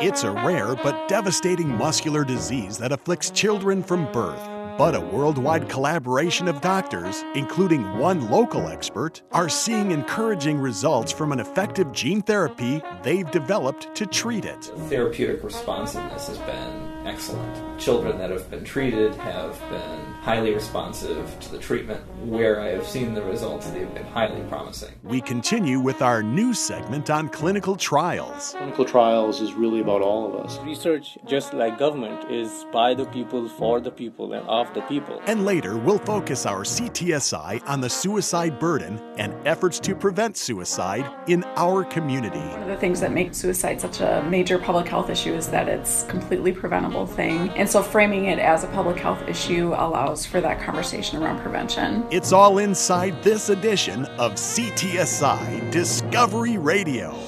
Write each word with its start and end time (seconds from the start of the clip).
It's 0.00 0.24
a 0.24 0.30
rare 0.32 0.74
but 0.74 1.08
devastating 1.08 1.68
muscular 1.68 2.24
disease 2.24 2.76
that 2.78 2.92
afflicts 2.92 3.30
children 3.30 3.82
from 3.82 4.10
birth. 4.12 4.40
But 4.76 4.94
a 4.94 5.00
worldwide 5.00 5.68
collaboration 5.68 6.48
of 6.48 6.60
doctors, 6.60 7.24
including 7.34 7.98
one 7.98 8.30
local 8.30 8.68
expert, 8.68 9.22
are 9.30 9.48
seeing 9.48 9.90
encouraging 9.90 10.58
results 10.58 11.12
from 11.12 11.30
an 11.30 11.40
effective 11.40 11.92
gene 11.92 12.22
therapy 12.22 12.82
they've 13.02 13.30
developed 13.30 13.94
to 13.94 14.06
treat 14.06 14.44
it. 14.44 14.64
Therapeutic 14.88 15.44
responsiveness 15.44 16.26
has 16.26 16.38
been 16.38 16.91
excellent. 17.04 17.78
Children 17.78 18.18
that 18.18 18.30
have 18.30 18.48
been 18.50 18.64
treated 18.64 19.14
have 19.16 19.58
been 19.68 20.00
highly 20.22 20.54
responsive 20.54 21.36
to 21.40 21.50
the 21.50 21.58
treatment. 21.58 22.00
Where 22.24 22.60
I 22.60 22.68
have 22.68 22.86
seen 22.86 23.14
the 23.14 23.22
results, 23.22 23.68
they've 23.70 23.92
been 23.92 24.06
highly 24.06 24.42
promising. 24.48 24.94
We 25.02 25.20
continue 25.20 25.80
with 25.80 26.00
our 26.00 26.22
new 26.22 26.54
segment 26.54 27.10
on 27.10 27.28
clinical 27.28 27.76
trials. 27.76 28.52
Clinical 28.56 28.84
trials 28.84 29.40
is 29.40 29.54
really 29.54 29.80
about 29.80 30.02
all 30.02 30.26
of 30.26 30.44
us. 30.44 30.58
Research, 30.60 31.18
just 31.26 31.52
like 31.54 31.78
government, 31.78 32.30
is 32.30 32.64
by 32.72 32.94
the 32.94 33.06
people, 33.06 33.48
for 33.48 33.80
the 33.80 33.90
people, 33.90 34.32
and 34.32 34.46
of 34.48 34.72
the 34.74 34.82
people. 34.82 35.20
And 35.26 35.44
later, 35.44 35.76
we'll 35.76 35.98
focus 35.98 36.46
our 36.46 36.62
CTSI 36.62 37.66
on 37.66 37.80
the 37.80 37.90
suicide 37.90 38.58
burden 38.58 39.00
and 39.16 39.34
efforts 39.46 39.80
to 39.80 39.94
prevent 39.94 40.36
suicide 40.36 41.10
in 41.26 41.42
our 41.56 41.84
community. 41.84 42.38
One 42.38 42.62
of 42.62 42.68
the 42.68 42.76
things 42.76 43.00
that 43.00 43.12
makes 43.12 43.38
suicide 43.38 43.80
such 43.80 44.00
a 44.00 44.24
major 44.30 44.58
public 44.58 44.86
health 44.86 45.10
issue 45.10 45.34
is 45.34 45.48
that 45.48 45.68
it's 45.68 46.04
completely 46.04 46.52
preventable 46.52 46.91
thing. 47.06 47.48
And 47.50 47.68
so 47.68 47.82
framing 47.82 48.26
it 48.26 48.38
as 48.38 48.64
a 48.64 48.66
public 48.68 48.98
health 48.98 49.22
issue 49.26 49.68
allows 49.76 50.26
for 50.26 50.40
that 50.40 50.60
conversation 50.60 51.22
around 51.22 51.40
prevention. 51.40 52.06
It's 52.10 52.32
all 52.32 52.58
inside 52.58 53.22
this 53.22 53.48
edition 53.48 54.04
of 54.18 54.34
CTSI 54.34 55.70
Discovery 55.70 56.58
Radio. 56.58 57.18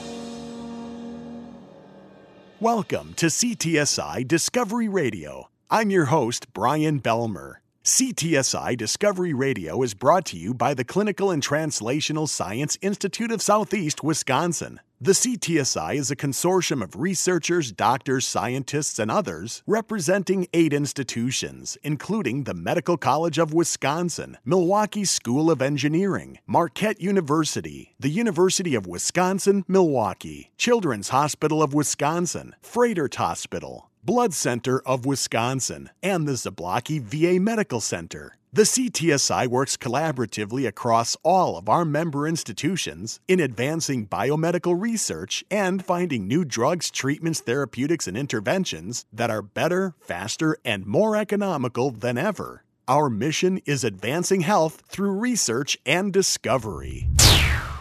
Welcome 2.60 3.14
to 3.14 3.26
CTSI 3.26 4.28
Discovery 4.28 4.88
Radio. 4.88 5.48
I'm 5.70 5.90
your 5.90 6.06
host, 6.06 6.52
Brian 6.52 7.00
Belmer. 7.00 7.54
CTSI 7.84 8.76
Discovery 8.76 9.34
Radio 9.34 9.82
is 9.82 9.92
brought 9.92 10.24
to 10.26 10.36
you 10.38 10.54
by 10.54 10.72
the 10.72 10.84
Clinical 10.84 11.30
and 11.30 11.42
Translational 11.42 12.28
Science 12.28 12.78
Institute 12.80 13.30
of 13.30 13.42
Southeast 13.42 14.02
Wisconsin. 14.02 14.80
The 15.04 15.12
CTSI 15.12 15.96
is 15.96 16.10
a 16.10 16.16
consortium 16.16 16.82
of 16.82 16.96
researchers, 16.96 17.72
doctors, 17.72 18.26
scientists, 18.26 18.98
and 18.98 19.10
others 19.10 19.62
representing 19.66 20.46
eight 20.54 20.72
institutions, 20.72 21.76
including 21.82 22.44
the 22.44 22.54
Medical 22.54 22.96
College 22.96 23.36
of 23.36 23.52
Wisconsin, 23.52 24.38
Milwaukee 24.46 25.04
School 25.04 25.50
of 25.50 25.60
Engineering, 25.60 26.38
Marquette 26.46 27.02
University, 27.02 27.94
the 28.00 28.08
University 28.08 28.74
of 28.74 28.86
Wisconsin 28.86 29.66
Milwaukee, 29.68 30.52
Children's 30.56 31.10
Hospital 31.10 31.62
of 31.62 31.74
Wisconsin, 31.74 32.54
Froedtert 32.62 33.16
Hospital, 33.16 33.90
Blood 34.04 34.34
Center 34.34 34.80
of 34.80 35.06
Wisconsin, 35.06 35.88
and 36.02 36.28
the 36.28 36.32
Zablocki 36.32 37.00
VA 37.00 37.40
Medical 37.40 37.80
Center. 37.80 38.36
The 38.52 38.64
CTSI 38.64 39.46
works 39.46 39.78
collaboratively 39.78 40.68
across 40.68 41.16
all 41.22 41.56
of 41.56 41.70
our 41.70 41.86
member 41.86 42.28
institutions 42.28 43.18
in 43.26 43.40
advancing 43.40 44.06
biomedical 44.06 44.78
research 44.78 45.42
and 45.50 45.82
finding 45.82 46.28
new 46.28 46.44
drugs, 46.44 46.90
treatments, 46.90 47.40
therapeutics, 47.40 48.06
and 48.06 48.14
interventions 48.14 49.06
that 49.10 49.30
are 49.30 49.40
better, 49.40 49.94
faster, 50.00 50.58
and 50.66 50.84
more 50.84 51.16
economical 51.16 51.90
than 51.90 52.18
ever. 52.18 52.62
Our 52.86 53.08
mission 53.08 53.62
is 53.64 53.84
advancing 53.84 54.42
health 54.42 54.82
through 54.86 55.12
research 55.12 55.78
and 55.86 56.12
discovery. 56.12 57.08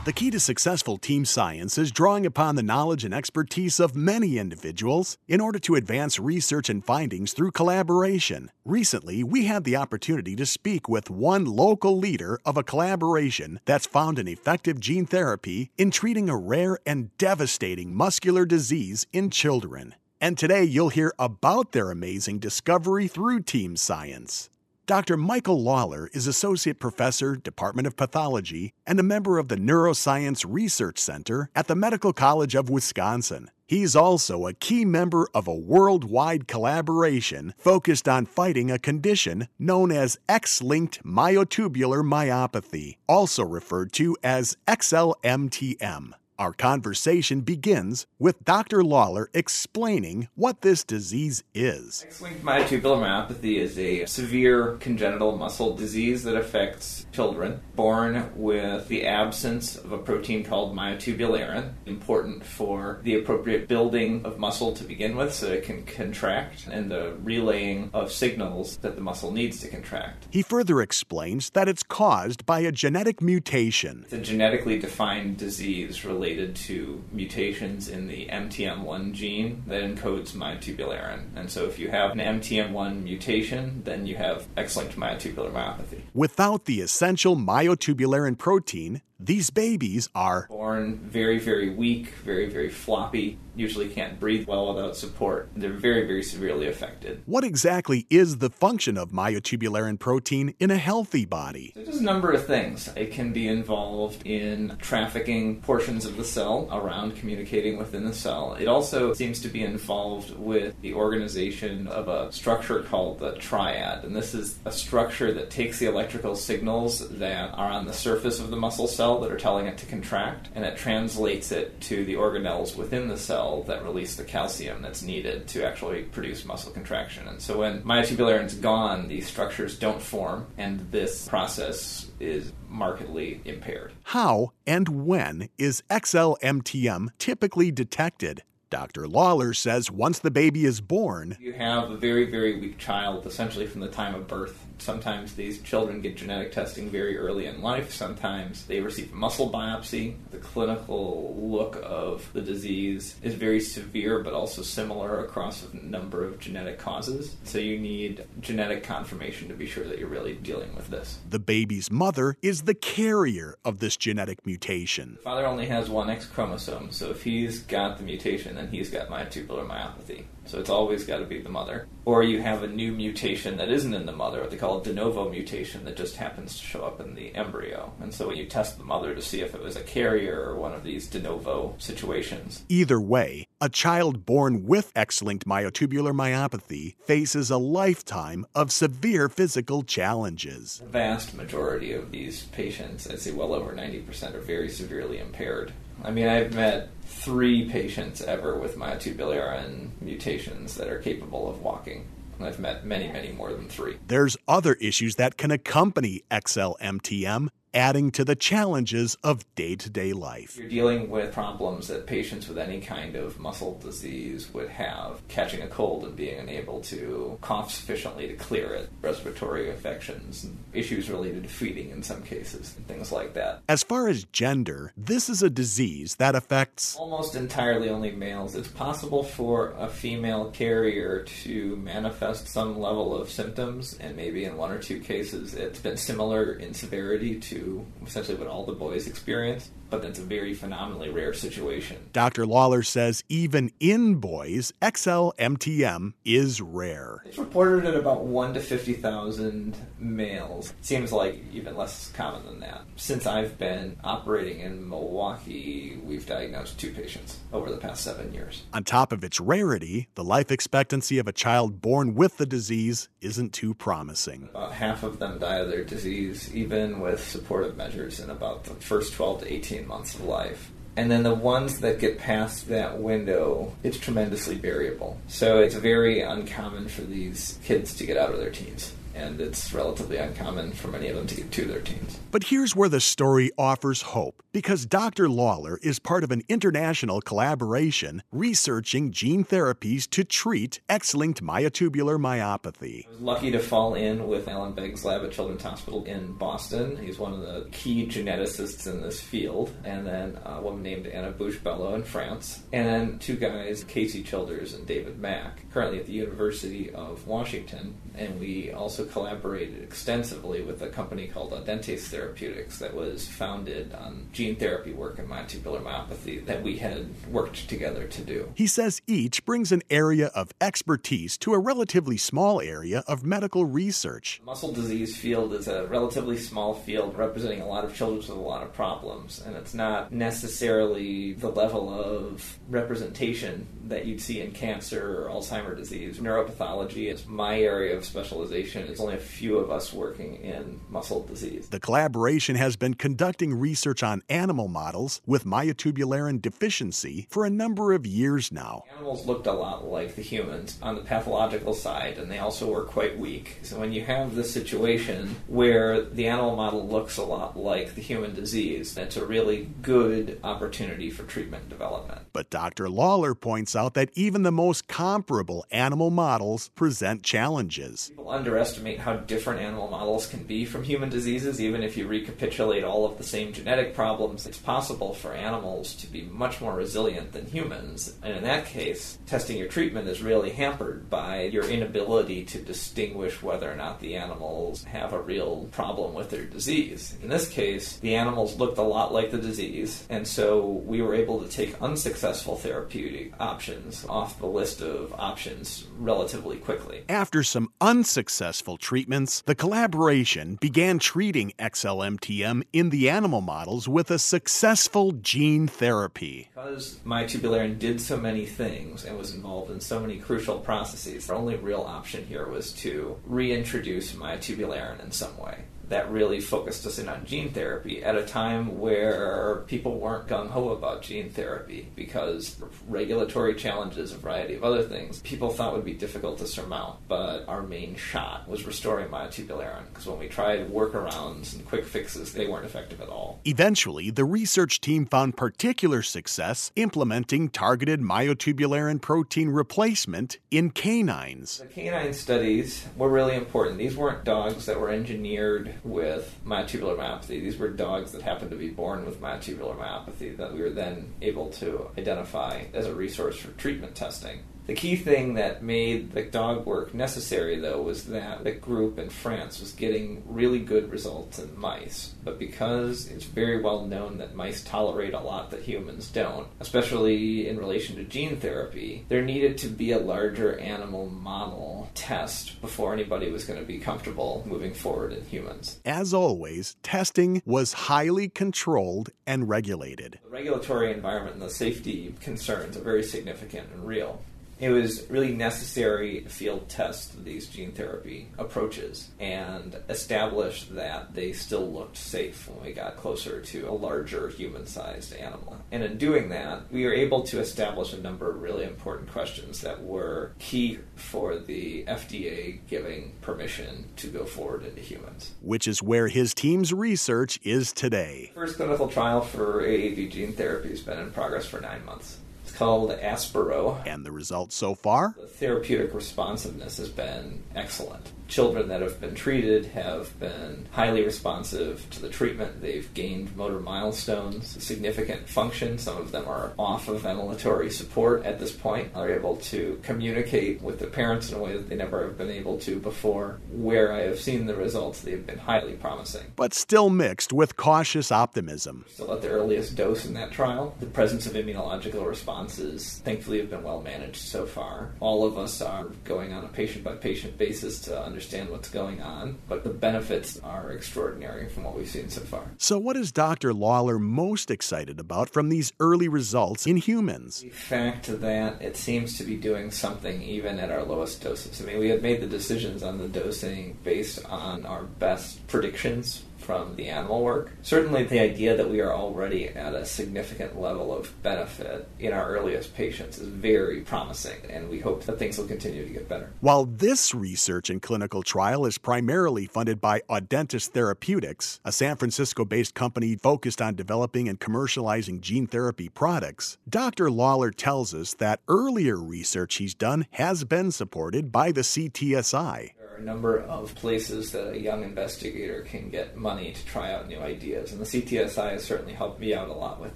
The 0.05 0.11
key 0.11 0.31
to 0.31 0.39
successful 0.41 0.97
team 0.97 1.23
science 1.23 1.77
is 1.77 1.89
drawing 1.89 2.25
upon 2.25 2.55
the 2.55 2.61
knowledge 2.61 3.05
and 3.05 3.13
expertise 3.13 3.79
of 3.79 3.95
many 3.95 4.37
individuals 4.37 5.17
in 5.29 5.39
order 5.39 5.59
to 5.59 5.75
advance 5.75 6.19
research 6.19 6.67
and 6.69 6.83
findings 6.83 7.31
through 7.31 7.51
collaboration. 7.51 8.51
Recently, 8.65 9.23
we 9.23 9.45
had 9.45 9.63
the 9.63 9.77
opportunity 9.77 10.35
to 10.35 10.45
speak 10.45 10.89
with 10.89 11.09
one 11.09 11.45
local 11.45 11.97
leader 11.97 12.37
of 12.43 12.57
a 12.57 12.63
collaboration 12.63 13.61
that's 13.63 13.87
found 13.87 14.19
an 14.19 14.27
effective 14.27 14.77
gene 14.81 15.05
therapy 15.05 15.71
in 15.77 15.89
treating 15.89 16.27
a 16.27 16.35
rare 16.35 16.77
and 16.85 17.17
devastating 17.17 17.95
muscular 17.95 18.45
disease 18.45 19.07
in 19.13 19.29
children. 19.29 19.95
And 20.19 20.37
today 20.37 20.65
you'll 20.65 20.89
hear 20.89 21.13
about 21.17 21.71
their 21.71 21.91
amazing 21.91 22.39
discovery 22.39 23.07
through 23.07 23.43
team 23.43 23.77
science. 23.77 24.49
Dr. 24.85 25.15
Michael 25.15 25.63
Lawlor 25.63 26.09
is 26.11 26.27
Associate 26.27 26.77
Professor, 26.77 27.37
Department 27.37 27.87
of 27.87 27.95
Pathology, 27.95 28.73
and 28.85 28.99
a 28.99 29.03
member 29.03 29.39
of 29.39 29.47
the 29.47 29.55
Neuroscience 29.55 30.45
Research 30.45 30.99
Center 30.99 31.49
at 31.55 31.67
the 31.67 31.75
Medical 31.75 32.11
College 32.11 32.53
of 32.53 32.69
Wisconsin. 32.69 33.49
He's 33.65 33.95
also 33.95 34.45
a 34.45 34.53
key 34.53 34.83
member 34.83 35.29
of 35.33 35.47
a 35.47 35.55
worldwide 35.55 36.49
collaboration 36.49 37.53
focused 37.57 38.09
on 38.09 38.25
fighting 38.25 38.69
a 38.69 38.77
condition 38.77 39.47
known 39.57 39.89
as 39.89 40.19
X 40.27 40.61
linked 40.61 41.01
myotubular 41.05 42.03
myopathy, 42.03 42.97
also 43.07 43.45
referred 43.45 43.93
to 43.93 44.17
as 44.21 44.57
XLMTM. 44.67 46.11
Our 46.39 46.51
conversation 46.51 47.41
begins 47.41 48.07
with 48.17 48.43
Dr. 48.43 48.83
Lawlor 48.83 49.27
explaining 49.35 50.29
what 50.33 50.61
this 50.61 50.83
disease 50.83 51.43
is. 51.53 52.03
X-linked 52.07 52.43
myotubular 52.43 52.99
myopathy 52.99 53.57
is 53.57 53.77
a 53.77 54.05
severe 54.07 54.77
congenital 54.79 55.37
muscle 55.37 55.75
disease 55.75 56.23
that 56.23 56.35
affects 56.35 57.05
children 57.11 57.61
born 57.75 58.31
with 58.35 58.87
the 58.87 59.05
absence 59.05 59.75
of 59.75 59.91
a 59.91 59.97
protein 59.99 60.43
called 60.43 60.75
myotubularin, 60.75 61.73
important 61.85 62.43
for 62.43 62.99
the 63.03 63.13
appropriate 63.13 63.67
building 63.67 64.25
of 64.25 64.39
muscle 64.39 64.73
to 64.73 64.83
begin 64.83 65.15
with 65.15 65.35
so 65.35 65.51
it 65.51 65.63
can 65.63 65.83
contract 65.83 66.65
and 66.67 66.89
the 66.89 67.15
relaying 67.21 67.91
of 67.93 68.11
signals 68.11 68.77
that 68.77 68.95
the 68.95 69.01
muscle 69.01 69.31
needs 69.31 69.59
to 69.59 69.67
contract. 69.67 70.25
He 70.31 70.41
further 70.41 70.81
explains 70.81 71.51
that 71.51 71.69
it's 71.69 71.83
caused 71.83 72.43
by 72.47 72.61
a 72.61 72.71
genetic 72.71 73.21
mutation. 73.21 74.01
It's 74.05 74.13
a 74.13 74.17
genetically 74.17 74.79
defined 74.79 75.37
disease 75.37 76.03
related 76.03 76.22
related 76.23 76.55
to 76.55 77.03
mutations 77.11 77.89
in 77.89 78.07
the 78.07 78.27
MTM1 78.27 79.11
gene 79.11 79.61
that 79.67 79.83
encodes 79.83 80.31
myotubularin. 80.31 81.25
And 81.35 81.51
so 81.51 81.65
if 81.65 81.77
you 81.77 81.89
have 81.89 82.11
an 82.11 82.19
MTM1 82.19 83.03
mutation, 83.03 83.81
then 83.83 84.07
you 84.07 84.15
have 84.15 84.47
X-linked 84.55 84.95
myotubular 84.95 85.51
myopathy. 85.51 86.03
Without 86.13 86.63
the 86.63 86.79
essential 86.79 87.35
myotubularin 87.35 88.37
protein, 88.37 89.01
these 89.19 89.49
babies 89.49 90.09
are 90.15 90.47
born 90.49 90.97
very, 90.97 91.39
very 91.39 91.69
weak, 91.69 92.07
very, 92.25 92.49
very 92.49 92.69
floppy, 92.69 93.37
usually 93.55 93.87
can't 93.87 94.19
breathe 94.19 94.47
well 94.47 94.73
without 94.73 94.97
support. 94.97 95.49
They're 95.55 95.71
very, 95.71 96.05
very 96.05 96.23
severely 96.23 96.67
affected. 96.67 97.21
What 97.25 97.43
exactly 97.43 98.05
is 98.09 98.39
the 98.39 98.49
function 98.49 98.97
of 98.97 99.11
myotubularin 99.11 99.99
protein 99.99 100.55
in 100.59 100.71
a 100.71 100.77
healthy 100.77 101.25
body? 101.25 101.71
There's 101.75 101.99
a 101.99 102.03
number 102.03 102.31
of 102.31 102.45
things. 102.45 102.89
It 102.97 103.11
can 103.11 103.31
be 103.31 103.47
involved 103.47 104.25
in 104.25 104.75
trafficking 104.81 105.61
portions 105.61 106.05
of 106.05 106.12
the 106.17 106.23
cell 106.23 106.67
around 106.71 107.15
communicating 107.15 107.77
within 107.77 108.05
the 108.05 108.13
cell. 108.13 108.55
It 108.59 108.67
also 108.67 109.13
seems 109.13 109.41
to 109.41 109.47
be 109.47 109.63
involved 109.63 110.37
with 110.37 110.79
the 110.81 110.93
organization 110.93 111.87
of 111.87 112.07
a 112.07 112.31
structure 112.31 112.83
called 112.83 113.19
the 113.19 113.33
triad. 113.33 114.03
And 114.03 114.15
this 114.15 114.33
is 114.33 114.57
a 114.65 114.71
structure 114.71 115.33
that 115.33 115.49
takes 115.49 115.79
the 115.79 115.87
electrical 115.87 116.35
signals 116.35 117.07
that 117.09 117.51
are 117.53 117.71
on 117.71 117.85
the 117.85 117.93
surface 117.93 118.39
of 118.39 118.49
the 118.49 118.57
muscle 118.57 118.87
cell 118.87 119.19
that 119.21 119.31
are 119.31 119.37
telling 119.37 119.67
it 119.67 119.77
to 119.79 119.85
contract, 119.85 120.49
and 120.55 120.65
it 120.65 120.77
translates 120.77 121.51
it 121.51 121.79
to 121.81 122.05
the 122.05 122.15
organelles 122.15 122.75
within 122.75 123.07
the 123.07 123.17
cell 123.17 123.63
that 123.63 123.83
release 123.83 124.15
the 124.15 124.23
calcium 124.23 124.81
that's 124.81 125.01
needed 125.01 125.47
to 125.47 125.65
actually 125.65 126.03
produce 126.03 126.45
muscle 126.45 126.71
contraction. 126.71 127.27
And 127.27 127.41
so 127.41 127.59
when 127.59 127.81
myotubularin's 127.83 128.55
gone, 128.55 129.07
these 129.07 129.27
structures 129.27 129.77
don't 129.77 130.01
form, 130.01 130.47
and 130.57 130.91
this 130.91 131.27
process 131.27 132.07
is 132.23 132.53
markedly 132.69 133.41
impaired. 133.45 133.93
How 134.03 134.53
and 134.65 135.05
when 135.05 135.49
is 135.57 135.83
XLMTM 135.89 137.09
typically 137.19 137.71
detected? 137.71 138.43
Dr. 138.69 139.07
Lawlor 139.07 139.55
says 139.55 139.91
once 139.91 140.17
the 140.17 140.31
baby 140.31 140.65
is 140.65 140.81
born, 140.81 141.37
you 141.39 141.53
have 141.53 141.91
a 141.91 141.95
very, 141.95 142.25
very 142.25 142.59
weak 142.59 142.79
child 142.79 143.27
essentially 143.27 143.67
from 143.67 143.81
the 143.81 143.87
time 143.87 144.15
of 144.15 144.27
birth 144.27 144.65
Sometimes 144.83 145.35
these 145.35 145.61
children 145.61 146.01
get 146.01 146.17
genetic 146.17 146.51
testing 146.51 146.89
very 146.89 147.17
early 147.17 147.45
in 147.45 147.61
life. 147.61 147.93
Sometimes 147.93 148.65
they 148.65 148.81
receive 148.81 149.13
a 149.13 149.15
muscle 149.15 149.49
biopsy. 149.49 150.15
The 150.31 150.39
clinical 150.39 151.35
look 151.39 151.79
of 151.81 152.29
the 152.33 152.41
disease 152.41 153.15
is 153.23 153.33
very 153.35 153.61
severe, 153.61 154.19
but 154.19 154.33
also 154.33 154.61
similar 154.61 155.23
across 155.23 155.65
a 155.65 155.85
number 155.85 156.25
of 156.25 156.37
genetic 156.37 156.79
causes. 156.79 157.37
So 157.45 157.59
you 157.59 157.79
need 157.79 158.25
genetic 158.41 158.83
confirmation 158.83 159.47
to 159.47 159.53
be 159.53 159.67
sure 159.67 159.85
that 159.85 159.99
you're 159.99 160.09
really 160.09 160.33
dealing 160.33 160.75
with 160.75 160.89
this. 160.89 161.19
The 161.29 161.39
baby's 161.39 161.89
mother 161.89 162.35
is 162.41 162.63
the 162.63 162.73
carrier 162.73 163.55
of 163.63 163.79
this 163.79 163.95
genetic 163.95 164.45
mutation. 164.45 165.13
The 165.15 165.21
father 165.21 165.45
only 165.45 165.67
has 165.67 165.89
one 165.89 166.09
X 166.09 166.25
chromosome, 166.25 166.91
so 166.91 167.09
if 167.11 167.23
he's 167.23 167.59
got 167.59 167.97
the 167.97 168.03
mutation, 168.03 168.55
then 168.55 168.67
he's 168.67 168.89
got 168.89 169.07
myotubular 169.07 169.65
myopathy. 169.65 170.25
So 170.45 170.59
it's 170.59 170.69
always 170.69 171.05
got 171.05 171.17
to 171.17 171.25
be 171.25 171.41
the 171.41 171.49
mother. 171.49 171.87
Or 172.05 172.21
you 172.21 172.41
have 172.41 172.63
a 172.63 172.67
new 172.67 172.91
mutation 172.91 173.57
that 173.57 173.69
isn't 173.69 173.93
in 173.93 174.05
the 174.05 174.11
mother, 174.11 174.41
what 174.41 174.51
they 174.51 174.57
call 174.57 174.81
a 174.81 174.83
de 174.83 174.93
novo 174.93 175.29
mutation 175.29 175.85
that 175.85 175.95
just 175.95 176.17
happens 176.17 176.57
to 176.57 176.65
show 176.65 176.83
up 176.83 176.99
in 176.99 177.15
the 177.15 177.33
embryo. 177.33 177.93
And 178.01 178.13
so 178.13 178.27
when 178.27 178.35
you 178.35 178.45
test 178.45 178.77
the 178.77 178.83
mother 178.83 179.15
to 179.15 179.21
see 179.21 179.41
if 179.41 179.55
it 179.55 179.61
was 179.61 179.77
a 179.77 179.83
carrier 179.83 180.41
or 180.41 180.55
one 180.55 180.73
of 180.73 180.83
these 180.83 181.07
de 181.07 181.21
novo 181.21 181.75
situations. 181.77 182.63
Either 182.67 182.99
way, 182.99 183.47
a 183.61 183.69
child 183.69 184.25
born 184.25 184.65
with 184.65 184.91
X 184.95 185.21
linked 185.21 185.45
myotubular 185.45 186.13
myopathy 186.13 186.95
faces 187.05 187.49
a 187.49 187.57
lifetime 187.57 188.45
of 188.53 188.71
severe 188.71 189.29
physical 189.29 189.83
challenges. 189.83 190.79
The 190.79 190.89
vast 190.89 191.33
majority 191.33 191.93
of 191.93 192.11
these 192.11 192.43
patients, 192.47 193.09
I'd 193.09 193.19
say 193.19 193.31
well 193.31 193.53
over 193.53 193.71
90%, 193.71 194.33
are 194.35 194.41
very 194.41 194.69
severely 194.69 195.19
impaired. 195.19 195.71
I 196.03 196.11
mean, 196.11 196.27
I've 196.27 196.53
met 196.53 196.89
three 197.13 197.69
patients 197.69 198.21
ever 198.21 198.57
with 198.57 198.77
myotubular 198.77 199.89
mutations 200.01 200.75
that 200.75 200.89
are 200.89 200.99
capable 200.99 201.49
of 201.49 201.61
walking. 201.61 202.05
I've 202.41 202.59
met 202.59 202.85
many, 202.85 203.07
many 203.07 203.31
more 203.31 203.53
than 203.53 203.69
three. 203.69 203.97
There's 204.07 204.35
other 204.47 204.73
issues 204.73 205.15
that 205.15 205.37
can 205.37 205.51
accompany 205.51 206.23
XLMTM, 206.29 207.47
adding 207.73 208.11
to 208.11 208.23
the 208.23 208.35
challenges 208.35 209.17
of 209.23 209.43
day 209.55 209.75
to 209.75 209.89
day 209.89 210.13
life. 210.13 210.57
You're 210.57 210.69
dealing 210.69 211.09
with 211.09 211.33
problems 211.33 211.87
that 211.87 212.05
patients 212.05 212.47
with 212.47 212.57
any 212.57 212.79
kind 212.79 213.15
of 213.15 213.39
muscle 213.39 213.79
disease 213.79 214.53
would 214.53 214.69
have 214.69 215.21
catching 215.27 215.61
a 215.61 215.67
cold 215.67 216.03
and 216.03 216.15
being 216.15 216.39
unable 216.39 216.81
to 216.81 217.37
cough 217.41 217.71
sufficiently 217.71 218.27
to 218.27 218.35
clear 218.35 218.73
it, 218.73 218.89
respiratory 219.01 219.69
infections, 219.69 220.47
issues 220.73 221.09
related 221.09 221.43
to 221.43 221.49
feeding 221.49 221.89
in 221.89 222.03
some 222.03 222.21
cases, 222.21 222.73
and 222.77 222.87
things 222.87 223.11
like 223.11 223.33
that. 223.33 223.61
As 223.67 223.83
far 223.83 224.07
as 224.07 224.25
gender, 224.25 224.93
this 224.95 225.29
is 225.29 225.41
a 225.41 225.49
disease 225.49 226.15
that 226.15 226.35
affects 226.35 226.95
almost 226.95 227.35
entirely 227.35 227.89
only 227.89 228.11
males. 228.11 228.55
It's 228.55 228.67
possible 228.67 229.23
for 229.23 229.73
a 229.77 229.87
female 229.87 230.51
carrier 230.51 231.23
to 231.43 231.75
manifest 231.77 232.47
some 232.47 232.79
level 232.79 233.15
of 233.15 233.29
symptoms, 233.29 233.97
and 233.99 234.15
maybe 234.15 234.45
in 234.45 234.57
one 234.57 234.71
or 234.71 234.79
two 234.79 234.99
cases 234.99 235.53
it's 235.53 235.79
been 235.79 235.97
similar 235.97 236.53
in 236.53 236.73
severity 236.73 237.39
to 237.39 237.62
essentially 238.05 238.37
what 238.37 238.47
all 238.47 238.65
the 238.65 238.73
boys 238.73 239.07
experience 239.07 239.69
but 239.93 240.05
it's 240.05 240.17
a 240.17 240.23
very 240.23 240.55
phenomenally 240.55 241.09
rare 241.09 241.33
situation. 241.33 242.09
Dr. 242.13 242.47
Lawlor 242.47 242.83
says 242.83 243.23
even 243.29 243.71
in 243.79 244.15
boys, 244.15 244.73
XLMTM 244.81 246.13
is 246.25 246.59
rare. 246.59 247.21
It's 247.25 247.37
reported 247.37 247.85
at 247.85 247.93
about 247.93 248.25
1 248.25 248.55
to 248.55 248.59
50,000 248.59 249.77
males. 249.99 250.73
Seems 250.81 251.11
like 251.11 251.43
even 251.53 251.77
less 251.77 252.11
common 252.13 252.43
than 252.47 252.59
that. 252.61 252.81
Since 252.95 253.27
I've 253.27 253.59
been 253.59 253.97
operating 254.03 254.61
in 254.61 254.89
Milwaukee, 254.89 255.99
we've 256.03 256.25
diagnosed 256.25 256.79
two 256.79 256.91
patients 256.91 257.37
over 257.51 257.69
the 257.69 257.77
past 257.77 258.03
seven 258.03 258.33
years. 258.33 258.63
On 258.73 258.83
top 258.83 259.11
of 259.11 259.23
its 259.23 259.39
rarity, 259.39 260.07
the 260.15 260.23
life 260.23 260.49
expectancy 260.51 261.19
of 261.19 261.27
a 261.27 261.31
child 261.31 261.81
born 261.81 262.15
with 262.15 262.37
the 262.37 262.47
disease 262.47 263.09
isn't 263.21 263.53
too 263.53 263.75
promising. 263.75 264.49
About 264.49 264.73
half 264.73 265.03
of 265.03 265.19
them 265.19 265.37
die 265.37 265.57
of 265.57 265.69
their 265.69 265.83
disease, 265.83 266.53
even 266.55 266.99
with 266.99 267.23
supportive 267.23 267.77
measures, 267.77 268.19
in 268.19 268.31
about 268.31 268.63
the 268.63 268.73
first 268.75 269.13
12 269.13 269.41
to 269.41 269.53
18 269.53 269.82
months 269.87 270.15
of 270.15 270.23
life. 270.23 270.71
And 270.95 271.09
then 271.09 271.23
the 271.23 271.33
ones 271.33 271.79
that 271.79 271.99
get 271.99 272.19
past 272.19 272.67
that 272.67 272.99
window, 272.99 273.73
it's 273.81 273.97
tremendously 273.97 274.55
variable. 274.55 275.19
So 275.27 275.59
it's 275.59 275.75
very 275.75 276.21
uncommon 276.21 276.87
for 276.87 277.01
these 277.01 277.59
kids 277.63 277.95
to 277.95 278.05
get 278.05 278.17
out 278.17 278.31
of 278.31 278.39
their 278.39 278.51
teens 278.51 278.93
and 279.15 279.39
it's 279.39 279.73
relatively 279.73 280.17
uncommon 280.17 280.71
for 280.71 280.87
many 280.87 281.07
of 281.09 281.15
them 281.15 281.27
to 281.27 281.35
get 281.35 281.51
to 281.51 281.65
their 281.65 281.81
teens. 281.81 282.19
But 282.31 282.45
here's 282.45 282.75
where 282.75 282.89
the 282.89 282.99
story 282.99 283.51
offers 283.57 284.01
hope 284.01 284.43
because 284.51 284.85
Dr. 284.85 285.27
Lawlor 285.27 285.77
is 285.81 285.99
part 285.99 286.23
of 286.23 286.31
an 286.31 286.43
international 286.47 287.21
collaboration 287.21 288.23
researching 288.31 289.11
gene 289.11 289.43
therapies 289.43 290.09
to 290.11 290.23
treat 290.23 290.79
X 290.89 291.15
linked 291.15 291.43
myotubular 291.43 292.19
myopathy. 292.19 293.05
I 293.07 293.09
was 293.11 293.21
lucky 293.21 293.51
to 293.51 293.59
fall 293.59 293.95
in 293.95 294.27
with 294.27 294.47
Alan 294.47 294.73
Beggs' 294.73 295.03
lab 295.03 295.23
at 295.23 295.31
Children's 295.31 295.63
Hospital 295.63 296.03
in 296.05 296.33
Boston. 296.33 296.97
He's 296.97 297.19
one 297.19 297.33
of 297.33 297.41
the 297.41 297.67
key 297.71 298.07
geneticists 298.07 298.91
in 298.91 299.01
this 299.01 299.19
field, 299.21 299.71
and 299.83 300.05
then 300.05 300.37
a 300.45 300.61
woman 300.61 300.83
named 300.83 301.07
Ana 301.07 301.31
Buj-Bello 301.31 301.95
in 301.95 302.03
France, 302.03 302.63
and 302.71 302.87
then 302.87 303.19
two 303.19 303.35
guys, 303.35 303.83
Casey 303.83 304.23
Childers 304.23 304.73
and 304.73 304.85
David 304.85 305.19
Mack, 305.19 305.69
currently 305.71 305.99
at 305.99 306.05
the 306.05 306.13
University 306.13 306.91
of 306.91 307.25
Washington, 307.27 307.95
and 308.15 308.39
we 308.39 308.71
also 308.71 309.02
also 309.03 309.11
collaborated 309.11 309.83
extensively 309.83 310.61
with 310.61 310.81
a 310.81 310.89
company 310.89 311.27
called 311.27 311.51
Audentes 311.51 312.07
Therapeutics 312.07 312.79
that 312.79 312.93
was 312.93 313.27
founded 313.27 313.93
on 313.93 314.27
gene 314.31 314.55
therapy 314.55 314.93
work 314.93 315.19
in 315.19 315.27
myotubular 315.27 315.81
myopathy 315.81 316.45
that 316.45 316.63
we 316.63 316.77
had 316.77 317.09
worked 317.31 317.67
together 317.69 318.07
to 318.07 318.21
do. 318.21 318.51
He 318.55 318.67
says 318.67 319.01
each 319.07 319.45
brings 319.45 319.71
an 319.71 319.81
area 319.89 320.27
of 320.27 320.51
expertise 320.61 321.37
to 321.39 321.53
a 321.53 321.59
relatively 321.59 322.17
small 322.17 322.61
area 322.61 323.03
of 323.07 323.23
medical 323.23 323.65
research. 323.65 324.39
The 324.39 324.45
muscle 324.45 324.71
disease 324.71 325.17
field 325.17 325.53
is 325.53 325.67
a 325.67 325.85
relatively 325.87 326.37
small 326.37 326.73
field 326.73 327.17
representing 327.17 327.61
a 327.61 327.67
lot 327.67 327.85
of 327.85 327.95
children 327.95 328.13
with 328.19 328.29
a 328.29 328.33
lot 328.33 328.63
of 328.63 328.73
problems, 328.73 329.41
and 329.45 329.55
it's 329.55 329.73
not 329.73 330.11
necessarily 330.11 331.33
the 331.33 331.49
level 331.49 331.89
of 331.89 332.59
representation 332.69 333.67
that 333.85 334.05
you'd 334.05 334.21
see 334.21 334.41
in 334.41 334.51
cancer 334.51 335.25
or 335.25 335.29
Alzheimer's 335.29 335.77
disease. 335.77 336.19
Neuropathology 336.19 337.11
is 337.11 337.25
my 337.25 337.59
area 337.59 337.97
of 337.97 338.05
specialization 338.05 338.87
there's 338.93 339.01
only 339.01 339.15
a 339.15 339.17
few 339.17 339.57
of 339.57 339.71
us 339.71 339.91
working 339.91 340.35
in 340.35 340.79
muscle 340.87 341.23
disease. 341.23 341.67
The 341.69 341.79
collaboration 341.79 342.55
has 342.57 342.75
been 342.75 342.93
conducting 342.93 343.55
research 343.55 344.03
on 344.03 344.21
animal 344.29 344.67
models 344.67 345.19
with 345.25 345.45
myotubularin 345.45 346.39
deficiency 346.43 347.25
for 347.31 347.43
a 347.43 347.49
number 347.49 347.91
of 347.93 348.05
years 348.05 348.51
now. 348.51 348.83
Animals 348.93 349.25
looked 349.25 349.47
a 349.47 349.51
lot 349.51 349.87
like 349.87 350.15
the 350.15 350.21
humans 350.21 350.77
on 350.83 350.93
the 350.93 351.01
pathological 351.01 351.73
side, 351.73 352.19
and 352.19 352.29
they 352.29 352.37
also 352.37 352.69
were 352.69 352.83
quite 352.83 353.17
weak. 353.17 353.61
So 353.63 353.79
when 353.79 353.93
you 353.93 354.03
have 354.05 354.35
this 354.35 354.53
situation 354.53 355.37
where 355.47 355.99
the 356.01 356.27
animal 356.27 356.55
model 356.55 356.87
looks 356.87 357.17
a 357.17 357.23
lot 357.23 357.57
like 357.57 357.95
the 357.95 358.01
human 358.01 358.35
disease, 358.35 358.95
it's 358.95 359.17
a 359.17 359.25
really 359.25 359.69
good 359.81 360.39
opportunity 360.43 361.09
for 361.09 361.23
treatment 361.23 361.67
development. 361.67 362.27
But 362.31 362.51
Dr. 362.51 362.89
Lawlor 362.89 363.33
points 363.33 363.75
out 363.75 363.95
that 363.95 364.11
even 364.13 364.43
the 364.43 364.51
most 364.51 364.87
comparable 364.87 365.65
animal 365.71 366.11
models 366.11 366.69
present 366.75 367.23
challenges. 367.23 368.09
People 368.09 368.29
underestimate 368.29 368.82
underestimate 368.83 368.99
how 368.99 369.25
different 369.25 369.61
animal 369.61 369.89
models 369.89 370.27
can 370.27 370.43
be 370.43 370.65
from 370.65 370.83
human 370.83 371.09
diseases, 371.09 371.61
even 371.61 371.83
if 371.83 371.95
you 371.97 372.07
recapitulate 372.07 372.83
all 372.83 373.05
of 373.05 373.17
the 373.17 373.23
same 373.23 373.53
genetic 373.53 373.95
problems. 373.95 374.45
It's 374.45 374.57
possible 374.57 375.13
for 375.13 375.33
animals 375.33 375.95
to 375.95 376.07
be 376.07 376.23
much 376.23 376.61
more 376.61 376.75
resilient 376.75 377.31
than 377.31 377.45
humans. 377.45 378.13
And 378.21 378.35
in 378.35 378.43
that 378.43 378.65
case, 378.65 379.17
testing 379.25 379.57
your 379.57 379.67
treatment 379.67 380.07
is 380.07 380.21
really 380.21 380.51
hampered 380.51 381.09
by 381.09 381.43
your 381.43 381.65
inability 381.65 382.43
to 382.45 382.59
distinguish 382.59 383.41
whether 383.41 383.71
or 383.71 383.75
not 383.75 383.99
the 383.99 384.15
animals 384.15 384.83
have 384.83 385.13
a 385.13 385.21
real 385.21 385.69
problem 385.71 386.13
with 386.13 386.29
their 386.29 386.45
disease. 386.45 387.15
In 387.21 387.29
this 387.29 387.47
case, 387.47 387.97
the 387.97 388.15
animals 388.15 388.57
looked 388.57 388.77
a 388.77 388.83
lot 388.83 389.13
like 389.13 389.31
the 389.31 389.37
disease, 389.37 390.05
and 390.09 390.27
so 390.27 390.67
we 390.85 391.01
were 391.01 391.15
able 391.15 391.41
to 391.41 391.49
take 391.49 391.81
unsuccessful 391.81 392.57
therapeutic 392.57 393.33
options 393.39 394.05
off 394.09 394.39
the 394.39 394.45
list 394.47 394.81
of 394.81 395.13
options 395.17 395.87
relatively 395.97 396.57
quickly. 396.57 397.03
After 397.07 397.43
some 397.43 397.69
unsuccessful 397.79 398.72
successful 398.73 398.77
treatments, 398.77 399.41
the 399.41 399.55
collaboration 399.55 400.57
began 400.59 400.97
treating 400.99 401.53
XLMTM 401.59 402.63
in 402.73 402.89
the 402.89 403.09
animal 403.09 403.41
models 403.41 403.87
with 403.87 404.09
a 404.09 404.17
successful 404.17 405.11
gene 405.11 405.67
therapy. 405.67 406.49
Because 406.55 406.99
myotubularin 407.05 407.77
did 407.77 408.01
so 408.01 408.17
many 408.17 408.45
things 408.45 409.05
and 409.05 409.17
was 409.17 409.33
involved 409.33 409.69
in 409.69 409.79
so 409.79 409.99
many 409.99 410.17
crucial 410.17 410.59
processes, 410.59 411.27
the 411.27 411.33
only 411.33 411.55
real 411.55 411.81
option 411.81 412.25
here 412.25 412.47
was 412.47 412.73
to 412.73 413.17
reintroduce 413.25 414.13
myotubularin 414.13 415.03
in 415.03 415.11
some 415.11 415.37
way 415.37 415.57
that 415.89 416.11
really 416.11 416.39
focused 416.39 416.85
us 416.85 416.97
in 416.99 417.09
on 417.09 417.25
gene 417.25 417.51
therapy 417.51 418.03
at 418.03 418.15
a 418.15 418.25
time 418.25 418.79
where 418.79 419.63
people 419.67 419.99
weren't 419.99 420.27
gung 420.27 420.49
ho 420.49 420.69
about 420.69 421.01
gene 421.01 421.29
therapy 421.29 421.87
because 421.95 422.61
regulatory 422.87 423.55
challenges, 423.55 424.11
a 424.11 424.17
variety 424.17 424.55
of 424.55 424.63
other 424.63 424.83
things, 424.83 425.19
people 425.21 425.49
thought 425.49 425.73
would 425.73 425.85
be 425.85 425.93
difficult 425.93 426.37
to 426.39 426.47
surmount. 426.47 426.99
But 427.07 427.47
our 427.47 427.61
main 427.61 427.95
shot 427.95 428.47
was 428.47 428.65
restoring 428.65 429.09
myotubularin 429.09 429.85
because 429.89 430.07
when 430.07 430.19
we 430.19 430.27
tried 430.27 430.69
workarounds 430.71 431.53
and 431.53 431.65
quick 431.67 431.85
fixes, 431.85 432.33
they 432.33 432.47
weren't 432.47 432.65
effective 432.65 433.01
at 433.01 433.09
all. 433.09 433.39
Eventually, 433.45 434.09
the 434.09 434.25
research 434.25 434.81
team 434.81 435.05
found 435.05 435.37
particular 435.37 436.01
success 436.01 436.71
implementing 436.75 437.49
targeted 437.49 438.01
myotubularin 438.01 439.01
protein 439.01 439.49
replacement 439.49 440.37
in 440.49 440.71
canines. 440.71 441.59
The 441.59 441.65
canine 441.65 442.13
studies 442.13 442.85
were 442.97 443.09
really 443.09 443.35
important. 443.35 443.77
These 443.77 443.95
weren't 443.95 444.23
dogs 444.23 444.65
that 444.65 444.79
were 444.79 444.89
engineered 444.89 445.72
with 445.83 446.39
myotubular 446.45 446.97
myopathy. 446.97 447.41
These 447.41 447.57
were 447.57 447.69
dogs 447.69 448.11
that 448.11 448.21
happened 448.21 448.51
to 448.51 448.57
be 448.57 448.69
born 448.69 449.05
with 449.05 449.21
myotubular 449.21 449.77
myopathy 449.77 450.35
that 450.37 450.53
we 450.53 450.61
were 450.61 450.69
then 450.69 451.13
able 451.21 451.49
to 451.51 451.89
identify 451.97 452.63
as 452.73 452.85
a 452.85 452.93
resource 452.93 453.37
for 453.37 453.51
treatment 453.51 453.95
testing. 453.95 454.39
The 454.65 454.73
key 454.73 454.95
thing 454.95 455.33
that 455.33 455.61
made 455.61 456.13
the 456.13 456.23
dog 456.23 456.65
work 456.65 456.93
necessary, 456.93 457.59
though, 457.59 457.81
was 457.81 458.05
that 458.05 458.45
the 458.45 458.53
group 458.53 458.97
in 458.97 459.09
France 459.09 459.59
was 459.59 459.73
getting 459.73 460.23
really 460.25 460.59
good 460.59 460.89
results 460.89 461.37
in 461.37 461.59
mice. 461.59 462.13
But 462.23 462.39
because 462.39 463.07
it's 463.07 463.25
very 463.25 463.61
well 463.61 463.85
known 463.85 464.19
that 464.19 464.35
mice 464.35 464.63
tolerate 464.63 465.13
a 465.13 465.19
lot 465.19 465.51
that 465.51 465.63
humans 465.63 466.07
don't, 466.07 466.47
especially 466.61 467.49
in 467.49 467.57
relation 467.57 467.97
to 467.97 468.05
gene 468.05 468.37
therapy, 468.37 469.05
there 469.09 469.21
needed 469.21 469.57
to 469.59 469.67
be 469.67 469.91
a 469.91 469.99
larger 469.99 470.57
animal 470.59 471.09
model 471.09 471.89
test 471.93 472.61
before 472.61 472.93
anybody 472.93 473.29
was 473.29 473.43
going 473.43 473.59
to 473.59 473.65
be 473.65 473.79
comfortable 473.79 474.43
moving 474.45 474.73
forward 474.73 475.11
in 475.11 475.25
humans. 475.25 475.79
As 475.83 476.13
always, 476.13 476.77
testing 476.83 477.41
was 477.45 477.73
highly 477.73 478.29
controlled 478.29 479.09
and 479.27 479.49
regulated. 479.49 480.19
The 480.23 480.29
regulatory 480.29 480.93
environment 480.93 481.33
and 481.33 481.41
the 481.41 481.49
safety 481.49 482.15
concerns 482.21 482.77
are 482.77 482.81
very 482.81 483.03
significant 483.03 483.69
and 483.73 483.85
real 483.85 484.21
it 484.59 484.69
was 484.69 485.09
really 485.09 485.33
necessary 485.33 486.21
to 486.21 486.29
field 486.29 486.69
test 486.69 487.23
these 487.23 487.47
gene 487.47 487.71
therapy 487.71 488.29
approaches 488.37 489.09
and 489.19 489.75
establish 489.89 490.65
that 490.65 491.13
they 491.13 491.31
still 491.31 491.69
looked 491.71 491.97
safe 491.97 492.47
when 492.47 492.65
we 492.65 492.73
got 492.73 492.97
closer 492.97 493.41
to 493.41 493.67
a 493.67 493.71
larger 493.71 494.29
human 494.29 494.65
sized 494.65 495.13
animal. 495.13 495.57
And 495.71 495.83
in 495.83 495.97
doing 495.97 496.29
that, 496.29 496.71
we 496.71 496.85
were 496.85 496.93
able 496.93 497.23
to 497.23 497.39
establish 497.39 497.93
a 497.93 498.01
number 498.01 498.29
of 498.29 498.41
really 498.41 498.63
important 498.65 499.11
questions 499.11 499.61
that 499.61 499.83
were 499.83 500.31
key 500.39 500.79
for 500.95 501.37
the 501.37 501.83
FDA 501.85 502.59
giving 502.67 503.13
permission 503.21 503.89
to 503.97 504.07
go 504.07 504.25
forward 504.25 504.65
into 504.65 504.81
humans. 504.81 505.33
Which 505.41 505.67
is 505.67 505.81
where 505.81 506.07
his 506.07 506.33
team's 506.33 506.73
research 506.73 507.39
is 507.43 507.73
today. 507.73 508.31
First 508.35 508.57
clinical 508.57 508.87
trial 508.87 509.21
for 509.21 509.61
AAV 509.63 510.11
gene 510.11 510.33
therapy 510.33 510.69
has 510.69 510.81
been 510.81 510.99
in 510.99 511.11
progress 511.11 511.45
for 511.45 511.59
nine 511.59 511.83
months 511.85 512.19
called 512.55 512.91
ASPIRO. 512.91 513.83
And 513.85 514.05
the 514.05 514.11
results 514.11 514.55
so 514.55 514.75
far? 514.75 515.15
The 515.19 515.27
therapeutic 515.27 515.93
responsiveness 515.93 516.77
has 516.77 516.89
been 516.89 517.43
excellent 517.55 518.11
children 518.33 518.67
that 518.67 518.81
have 518.81 518.99
been 518.99 519.13
treated 519.13 519.65
have 519.67 520.19
been 520.19 520.67
highly 520.71 521.05
responsive 521.05 521.87
to 521.91 522.01
the 522.01 522.09
treatment. 522.09 522.61
They've 522.61 522.91
gained 522.95 523.35
motor 523.37 523.59
milestones, 523.59 524.63
significant 524.63 525.29
function. 525.29 525.77
Some 525.77 525.97
of 525.97 526.11
them 526.11 526.27
are 526.27 526.53
off 526.57 526.87
of 526.87 527.03
ventilatory 527.03 527.71
support 527.71 528.25
at 528.25 528.39
this 528.39 528.51
point. 528.51 528.89
Are 528.95 529.09
able 529.09 529.37
to 529.37 529.79
communicate 529.83 530.63
with 530.63 530.79
the 530.79 530.87
parents 530.87 531.31
in 531.31 531.37
a 531.37 531.41
way 531.41 531.53
that 531.53 531.69
they 531.69 531.75
never 531.75 532.03
have 532.03 532.17
been 532.17 532.31
able 532.31 532.57
to 532.59 532.79
before. 532.79 533.39
Where 533.51 533.93
I 533.93 534.01
have 534.01 534.19
seen 534.19 534.47
the 534.47 534.55
results, 534.55 535.01
they've 535.01 535.25
been 535.25 535.37
highly 535.37 535.73
promising. 535.73 536.31
But 536.35 536.55
still 536.55 536.89
mixed 536.89 537.31
with 537.31 537.55
cautious 537.55 538.11
optimism. 538.11 538.85
Still 538.89 539.13
at 539.13 539.21
the 539.21 539.29
earliest 539.29 539.75
dose 539.75 540.05
in 540.05 540.15
that 540.15 540.31
trial. 540.31 540.75
The 540.79 540.87
presence 540.87 541.27
of 541.27 541.33
immunological 541.33 542.07
responses 542.43 542.99
thankfully 542.99 543.39
have 543.39 543.49
been 543.49 543.63
well 543.63 543.81
managed 543.81 544.17
so 544.17 544.45
far. 544.45 544.91
All 544.99 545.25
of 545.25 545.37
us 545.37 545.61
are 545.61 545.85
going 546.03 546.33
on 546.33 546.43
a 546.43 546.47
patient 546.49 546.83
by 546.83 546.95
patient 546.95 547.37
basis 547.37 547.79
to 547.81 548.01
understand 548.01 548.49
what's 548.49 548.69
going 548.69 549.01
on, 549.01 549.37
but 549.47 549.63
the 549.63 549.69
benefits 549.69 550.39
are 550.39 550.71
extraordinary 550.71 551.49
from 551.49 551.63
what 551.63 551.75
we've 551.75 551.89
seen 551.89 552.09
so 552.09 552.21
far. 552.21 552.43
So, 552.57 552.77
what 552.77 552.97
is 552.97 553.11
Dr. 553.11 553.53
Lawlor 553.53 553.99
most 553.99 554.51
excited 554.51 554.99
about 554.99 555.29
from 555.29 555.49
these 555.49 555.71
early 555.79 556.07
results 556.07 556.67
in 556.67 556.77
humans? 556.77 557.41
The 557.41 557.49
fact 557.49 558.07
that 558.07 558.61
it 558.61 558.75
seems 558.75 559.17
to 559.17 559.23
be 559.23 559.37
doing 559.37 559.71
something 559.71 560.21
even 560.21 560.59
at 560.59 560.71
our 560.71 560.83
lowest 560.83 561.23
doses. 561.23 561.61
I 561.61 561.65
mean, 561.65 561.79
we 561.79 561.89
had 561.89 562.01
made 562.01 562.21
the 562.21 562.27
decisions 562.27 562.83
on 562.83 562.97
the 562.97 563.07
dosing 563.07 563.77
based 563.83 564.23
on 564.25 564.65
our 564.65 564.83
best 564.83 565.45
predictions 565.47 566.23
from 566.43 566.75
the 566.75 566.89
animal 566.89 567.23
work. 567.23 567.51
Certainly, 567.61 568.03
the 568.05 568.19
idea 568.19 568.55
that 568.55 568.69
we 568.69 568.81
are 568.81 568.93
already 568.93 569.47
at 569.47 569.73
a 569.73 569.85
significant 569.85 570.59
level 570.59 570.95
of 570.95 571.21
benefit 571.23 571.87
in 571.99 572.13
our 572.13 572.29
earliest 572.29 572.75
patients 572.75 573.17
is 573.17 573.27
very 573.27 573.81
promising, 573.81 574.39
and 574.49 574.69
we 574.69 574.79
hope 574.79 575.03
that 575.03 575.19
things 575.19 575.37
will 575.37 575.47
continue 575.47 575.85
to 575.85 575.93
get 575.93 576.09
better. 576.09 576.29
While 576.41 576.65
this 576.65 577.13
research 577.13 577.69
and 577.69 577.81
clinical 577.81 578.23
trial 578.23 578.65
is 578.65 578.77
primarily 578.77 579.45
funded 579.45 579.79
by 579.79 580.01
Audentes 580.09 580.67
Therapeutics, 580.67 581.59
a 581.63 581.71
San 581.71 581.95
Francisco 581.95 582.45
based 582.45 582.73
company 582.73 583.15
focused 583.15 583.61
on 583.61 583.75
developing 583.75 584.27
and 584.27 584.39
commercializing 584.39 585.21
gene 585.21 585.47
therapy 585.47 585.89
products, 585.89 586.57
Dr. 586.69 587.09
Lawlor 587.09 587.51
tells 587.55 587.93
us 587.93 588.13
that 588.15 588.41
earlier 588.47 588.97
research 588.97 589.55
he's 589.55 589.73
done 589.73 590.05
has 590.11 590.43
been 590.43 590.71
supported 590.71 591.31
by 591.31 591.51
the 591.51 591.61
CTSI 591.61 592.71
are 592.93 592.97
a 592.99 593.01
number 593.01 593.39
of 593.39 593.73
places 593.75 594.31
that 594.31 594.53
a 594.53 594.59
young 594.59 594.83
investigator 594.83 595.61
can 595.61 595.89
get 595.89 596.17
money 596.17 596.53
to 596.53 596.65
try 596.65 596.91
out 596.91 597.07
new 597.07 597.19
ideas, 597.19 597.71
and 597.71 597.81
the 597.81 597.85
CTSI 597.85 598.51
has 598.51 598.63
certainly 598.63 598.93
helped 598.93 599.19
me 599.19 599.33
out 599.33 599.49
a 599.49 599.53
lot 599.53 599.79
with 599.79 599.95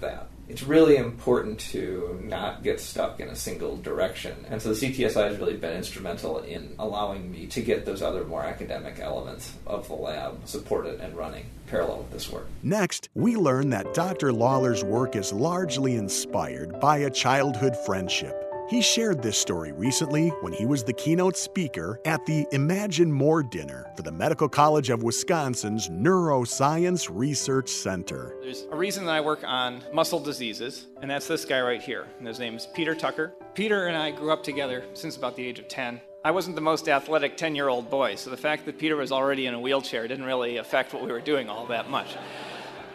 that. 0.00 0.28
It's 0.48 0.62
really 0.62 0.96
important 0.96 1.60
to 1.72 2.18
not 2.24 2.62
get 2.62 2.80
stuck 2.80 3.20
in 3.20 3.28
a 3.28 3.36
single 3.36 3.76
direction, 3.76 4.46
and 4.48 4.60
so 4.62 4.72
the 4.72 4.86
CTSI 4.86 5.28
has 5.28 5.38
really 5.38 5.56
been 5.56 5.76
instrumental 5.76 6.38
in 6.38 6.74
allowing 6.78 7.30
me 7.30 7.46
to 7.48 7.60
get 7.60 7.84
those 7.84 8.00
other 8.00 8.24
more 8.24 8.42
academic 8.42 8.98
elements 8.98 9.52
of 9.66 9.86
the 9.88 9.94
lab 9.94 10.40
supported 10.46 11.00
and 11.00 11.16
running 11.16 11.44
parallel 11.66 11.98
with 11.98 12.12
this 12.12 12.32
work. 12.32 12.46
Next, 12.62 13.10
we 13.14 13.36
learn 13.36 13.68
that 13.70 13.92
Dr. 13.92 14.32
Lawlor's 14.32 14.82
work 14.82 15.16
is 15.16 15.32
largely 15.32 15.96
inspired 15.96 16.80
by 16.80 16.98
a 16.98 17.10
childhood 17.10 17.76
friendship. 17.84 18.47
He 18.68 18.82
shared 18.82 19.22
this 19.22 19.38
story 19.38 19.72
recently 19.72 20.28
when 20.42 20.52
he 20.52 20.66
was 20.66 20.84
the 20.84 20.92
keynote 20.92 21.38
speaker 21.38 21.98
at 22.04 22.26
the 22.26 22.46
Imagine 22.52 23.10
More 23.10 23.42
dinner 23.42 23.86
for 23.96 24.02
the 24.02 24.12
Medical 24.12 24.46
College 24.46 24.90
of 24.90 25.02
Wisconsin's 25.02 25.88
Neuroscience 25.88 27.08
Research 27.10 27.70
Center. 27.70 28.36
There's 28.42 28.66
a 28.70 28.76
reason 28.76 29.06
that 29.06 29.12
I 29.12 29.22
work 29.22 29.42
on 29.42 29.82
muscle 29.94 30.20
diseases, 30.20 30.86
and 31.00 31.10
that's 31.10 31.26
this 31.26 31.46
guy 31.46 31.62
right 31.62 31.80
here. 31.80 32.06
And 32.18 32.28
his 32.28 32.38
name 32.38 32.56
is 32.56 32.66
Peter 32.66 32.94
Tucker. 32.94 33.32
Peter 33.54 33.86
and 33.86 33.96
I 33.96 34.10
grew 34.10 34.32
up 34.32 34.44
together 34.44 34.84
since 34.92 35.16
about 35.16 35.34
the 35.34 35.46
age 35.46 35.58
of 35.58 35.66
10. 35.68 35.98
I 36.22 36.30
wasn't 36.30 36.54
the 36.54 36.60
most 36.60 36.90
athletic 36.90 37.38
10 37.38 37.54
year 37.54 37.70
old 37.70 37.88
boy, 37.88 38.16
so 38.16 38.28
the 38.28 38.36
fact 38.36 38.66
that 38.66 38.76
Peter 38.76 38.96
was 38.96 39.12
already 39.12 39.46
in 39.46 39.54
a 39.54 39.60
wheelchair 39.60 40.06
didn't 40.06 40.26
really 40.26 40.58
affect 40.58 40.92
what 40.92 41.02
we 41.02 41.10
were 41.10 41.22
doing 41.22 41.48
all 41.48 41.64
that 41.68 41.88
much. 41.88 42.16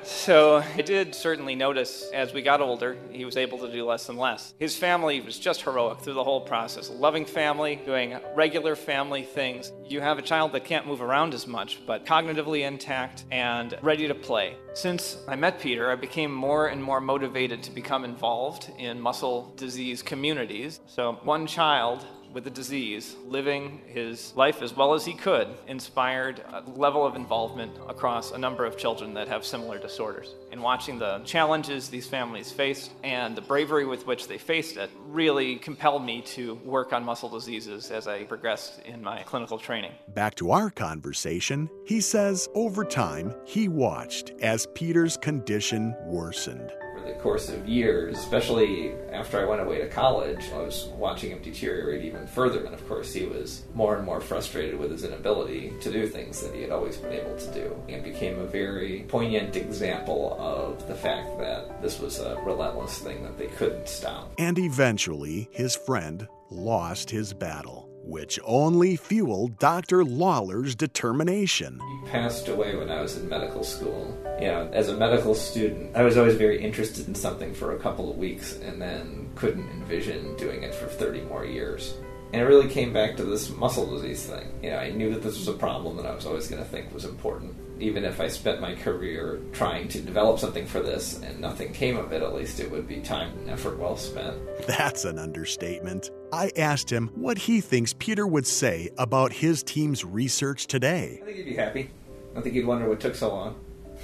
So 0.06 0.58
I 0.58 0.82
did 0.82 1.16
certainly 1.16 1.56
notice 1.56 2.10
as 2.14 2.34
we 2.34 2.42
got 2.42 2.60
older, 2.60 2.98
he 3.12 3.24
was 3.24 3.38
able 3.38 3.58
to 3.60 3.72
do 3.72 3.86
less 3.86 4.10
and 4.10 4.18
less. 4.18 4.54
His 4.60 4.76
family 4.76 5.22
was 5.22 5.40
just 5.40 5.62
heroic 5.62 6.00
through 6.00 6.14
the 6.14 6.24
whole 6.24 6.42
process. 6.42 6.90
A 6.90 6.94
loving 6.94 7.26
family, 7.26 7.82
doing 7.86 8.18
regular 8.36 8.76
family 8.76 9.24
things. 9.24 9.72
You 9.88 10.02
have 10.02 10.18
a 10.18 10.22
child 10.22 10.52
that 10.54 10.66
can't 10.66 10.86
move 10.86 11.02
around 11.02 11.34
as 11.34 11.48
much, 11.48 11.86
but 11.86 12.06
cognitively 12.06 12.66
intact 12.68 13.24
and 13.32 13.78
ready 13.82 14.08
to 14.08 14.16
play. 14.16 14.58
Since 14.74 15.18
I 15.28 15.36
met 15.36 15.60
Peter, 15.60 15.90
I 15.92 15.96
became 15.96 16.34
more 16.34 16.68
and 16.68 16.84
more 16.84 17.00
motivated 17.00 17.64
to 17.64 17.72
become 17.72 18.04
involved 18.04 18.72
in 18.78 19.00
muscle 19.00 19.54
disease 19.56 20.02
communities. 20.02 20.82
So 20.86 21.20
one 21.24 21.48
child 21.48 22.06
with 22.34 22.44
the 22.44 22.50
disease, 22.50 23.16
living 23.26 23.82
his 23.86 24.34
life 24.36 24.62
as 24.62 24.76
well 24.76 24.94
as 24.94 25.06
he 25.06 25.14
could, 25.14 25.48
inspired 25.68 26.40
a 26.52 26.64
level 26.72 27.06
of 27.06 27.16
involvement 27.16 27.72
across 27.88 28.32
a 28.32 28.38
number 28.38 28.66
of 28.66 28.78
children 28.78 29.14
that 29.14 29.28
have 29.28 29.46
similar 29.46 29.78
disorders. 29.78 30.36
And 30.52 30.62
watching 30.62 30.98
the 31.00 31.20
challenges 31.26 31.90
these 31.90 32.08
families 32.08 32.52
faced 32.52 32.92
and 33.04 33.36
the 33.36 33.42
bravery 33.42 33.86
with 33.86 34.08
which 34.08 34.28
they 34.28 34.38
faced 34.38 34.78
it 34.78 34.90
really 35.08 35.58
compelled 35.58 36.04
me 36.04 36.22
to 36.22 36.56
work 36.66 36.94
on 36.94 37.04
muscle 37.04 37.30
diseases 37.30 37.92
as 37.92 38.08
I 38.08 38.24
progressed 38.24 38.80
in 38.86 39.04
my 39.04 39.24
clinical 39.24 39.58
training. 39.58 39.92
Back 40.10 40.36
to 40.36 40.52
our 40.52 40.70
conversation, 40.70 41.70
he 41.86 42.02
says 42.02 42.50
over 42.56 42.84
time 42.84 43.36
he 43.46 43.68
watched 43.68 44.32
as 44.42 44.68
Peter's 44.74 45.18
condition 45.18 45.96
worsened 46.06 46.72
the 47.06 47.14
course 47.14 47.50
of 47.50 47.68
years, 47.68 48.18
especially 48.18 48.94
after 49.12 49.40
I 49.40 49.46
went 49.46 49.62
away 49.62 49.80
to 49.80 49.88
college, 49.88 50.50
I 50.54 50.60
was 50.60 50.90
watching 50.98 51.32
him 51.32 51.42
deteriorate 51.42 52.04
even 52.04 52.28
further. 52.28 52.64
And 52.66 52.74
of 52.74 52.88
course, 52.88 53.14
he 53.14 53.26
was 53.26 53.64
more 53.74 53.96
and 53.96 54.06
more 54.06 54.22
frustrated 54.22 54.80
with 54.80 54.92
his 54.92 55.04
inability 55.04 55.74
to 55.82 55.92
do 55.92 56.08
things 56.08 56.42
that 56.42 56.54
he 56.54 56.62
had 56.62 56.72
always 56.72 56.98
been 56.98 57.14
able 57.14 57.36
to 57.38 57.54
do. 57.54 57.84
And 57.90 58.04
became 58.04 58.40
a 58.40 58.46
very 58.46 59.06
poignant 59.08 59.56
example 59.56 60.36
of 60.40 60.88
the 60.88 60.96
fact 60.96 61.38
that 61.40 61.82
this 61.82 62.00
was 62.00 62.20
a 62.20 62.40
relentless 62.46 63.00
thing 63.00 63.24
that 63.24 63.38
they 63.38 63.48
couldn't 63.48 63.88
stop. 63.88 64.34
And 64.38 64.58
eventually, 64.60 65.50
his 65.52 65.76
friend 65.76 66.28
lost 66.50 67.10
his 67.10 67.34
battle 67.34 67.93
which 68.04 68.40
only 68.44 68.96
fueled 68.96 69.58
Dr. 69.60 70.04
Lawlor's 70.04 70.76
determination. 70.76 71.80
He 71.80 72.10
passed 72.10 72.48
away 72.48 72.76
when 72.76 72.90
I 72.90 73.02
was 73.02 73.18
in 73.18 73.28
medical 73.30 73.64
school. 73.64 74.18
Know, 74.40 74.70
as 74.74 74.90
a 74.90 74.98
medical 74.98 75.34
student, 75.36 75.96
I 75.96 76.04
was 76.04 76.18
always 76.18 76.36
very 76.36 76.62
interested 76.62 77.08
in 77.08 77.16
something 77.16 77.54
for 77.54 77.76
a 77.76 77.80
couple 77.80 78.12
of 78.12 78.18
weeks 78.18 78.58
and 78.58 78.82
then 78.82 79.30
couldn't 79.36 79.70
envision 79.70 80.36
doing 80.36 80.64
it 80.64 80.76
for 80.76 80.88
30 80.88 81.22
more 81.22 81.46
years. 81.46 81.96
And 82.34 82.42
it 82.42 82.46
really 82.46 82.68
came 82.68 82.92
back 82.92 83.16
to 83.18 83.24
this 83.24 83.52
muscle 83.52 83.86
disease 83.86 84.26
thing. 84.26 84.48
You 84.64 84.72
know, 84.72 84.78
I 84.78 84.90
knew 84.90 85.14
that 85.14 85.22
this 85.22 85.38
was 85.38 85.48
a 85.48 85.54
problem 85.54 85.98
that 85.98 86.08
I 86.08 86.16
was 86.16 86.26
always 86.26 86.48
going 86.48 86.64
to 86.64 86.68
think 86.68 86.92
was 86.92 87.06
important. 87.06 87.56
Even 87.80 88.04
if 88.04 88.20
I 88.20 88.28
spent 88.28 88.60
my 88.60 88.74
career 88.74 89.40
trying 89.52 89.88
to 89.90 90.02
develop 90.02 90.40
something 90.40 90.66
for 90.66 90.80
this 90.80 91.22
and 91.22 91.40
nothing 91.40 91.74
came 91.74 91.96
of 91.96 92.12
it, 92.12 92.24
at 92.24 92.34
least 92.34 92.60
it 92.60 92.72
would 92.72 92.88
be 92.88 93.02
time 93.02 93.38
and 93.38 93.52
effort 93.52 93.78
well 93.78 93.96
spent. 93.96 94.36
That's 94.66 95.06
an 95.06 95.20
understatement. 95.20 96.10
I 96.32 96.52
asked 96.58 96.92
him 96.92 97.10
what 97.14 97.38
he 97.38 97.62
thinks 97.62 97.94
Peter 97.94 98.26
would 98.26 98.48
say 98.48 98.90
about 98.98 99.32
his 99.32 99.62
team's 99.62 100.04
research 100.04 100.66
today. 100.66 101.20
I 101.22 101.26
think 101.26 101.38
he'd 101.38 101.46
be 101.46 101.56
happy. 101.56 101.92
I 102.36 102.42
think 102.42 102.56
he'd 102.56 102.66
wonder 102.66 102.90
what 102.90 103.00
took 103.00 103.14
so 103.14 103.30
long. 103.30 103.56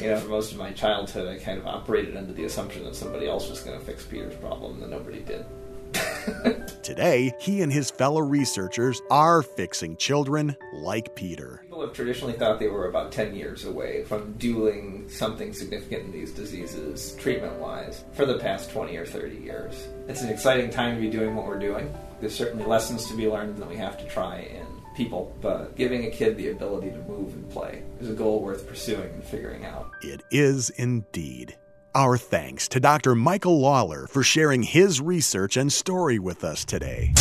you 0.00 0.08
know, 0.08 0.18
for 0.18 0.28
most 0.28 0.52
of 0.52 0.58
my 0.58 0.72
childhood, 0.72 1.28
I 1.28 1.38
kind 1.38 1.58
of 1.58 1.66
operated 1.66 2.16
under 2.16 2.32
the 2.32 2.44
assumption 2.44 2.84
that 2.84 2.96
somebody 2.96 3.28
else 3.28 3.50
was 3.50 3.60
going 3.60 3.78
to 3.78 3.84
fix 3.84 4.06
Peter's 4.06 4.36
problem, 4.36 4.82
and 4.82 4.90
nobody 4.90 5.20
did. 5.20 5.44
Today, 6.82 7.34
he 7.40 7.62
and 7.62 7.72
his 7.72 7.90
fellow 7.90 8.20
researchers 8.20 9.02
are 9.10 9.42
fixing 9.42 9.96
children 9.96 10.56
like 10.72 11.14
Peter. 11.14 11.60
People 11.62 11.80
have 11.80 11.92
traditionally 11.92 12.34
thought 12.34 12.60
they 12.60 12.68
were 12.68 12.88
about 12.88 13.12
10 13.12 13.34
years 13.34 13.64
away 13.64 14.04
from 14.04 14.32
doing 14.34 15.08
something 15.08 15.52
significant 15.52 16.04
in 16.04 16.12
these 16.12 16.32
diseases, 16.32 17.16
treatment 17.16 17.54
wise, 17.54 18.04
for 18.12 18.24
the 18.24 18.38
past 18.38 18.70
20 18.70 18.96
or 18.96 19.04
30 19.04 19.36
years. 19.36 19.88
It's 20.08 20.22
an 20.22 20.28
exciting 20.28 20.70
time 20.70 20.94
to 20.94 21.00
be 21.00 21.10
doing 21.10 21.34
what 21.34 21.46
we're 21.46 21.58
doing. 21.58 21.92
There's 22.20 22.34
certainly 22.34 22.64
lessons 22.64 23.06
to 23.08 23.16
be 23.16 23.28
learned 23.28 23.58
that 23.58 23.68
we 23.68 23.76
have 23.76 23.98
to 23.98 24.06
try 24.06 24.38
in 24.38 24.66
people, 24.96 25.36
but 25.42 25.76
giving 25.76 26.06
a 26.06 26.10
kid 26.10 26.36
the 26.36 26.50
ability 26.50 26.90
to 26.90 26.98
move 27.00 27.34
and 27.34 27.48
play 27.50 27.82
is 28.00 28.08
a 28.08 28.14
goal 28.14 28.40
worth 28.40 28.66
pursuing 28.66 29.12
and 29.12 29.24
figuring 29.24 29.64
out. 29.64 29.90
It 30.02 30.22
is 30.30 30.70
indeed. 30.70 31.56
Our 31.96 32.18
thanks 32.18 32.68
to 32.68 32.78
Dr. 32.78 33.14
Michael 33.14 33.58
Lawlor 33.58 34.06
for 34.06 34.22
sharing 34.22 34.62
his 34.62 35.00
research 35.00 35.56
and 35.56 35.72
story 35.72 36.18
with 36.18 36.44
us 36.44 36.62
today. 36.62 37.14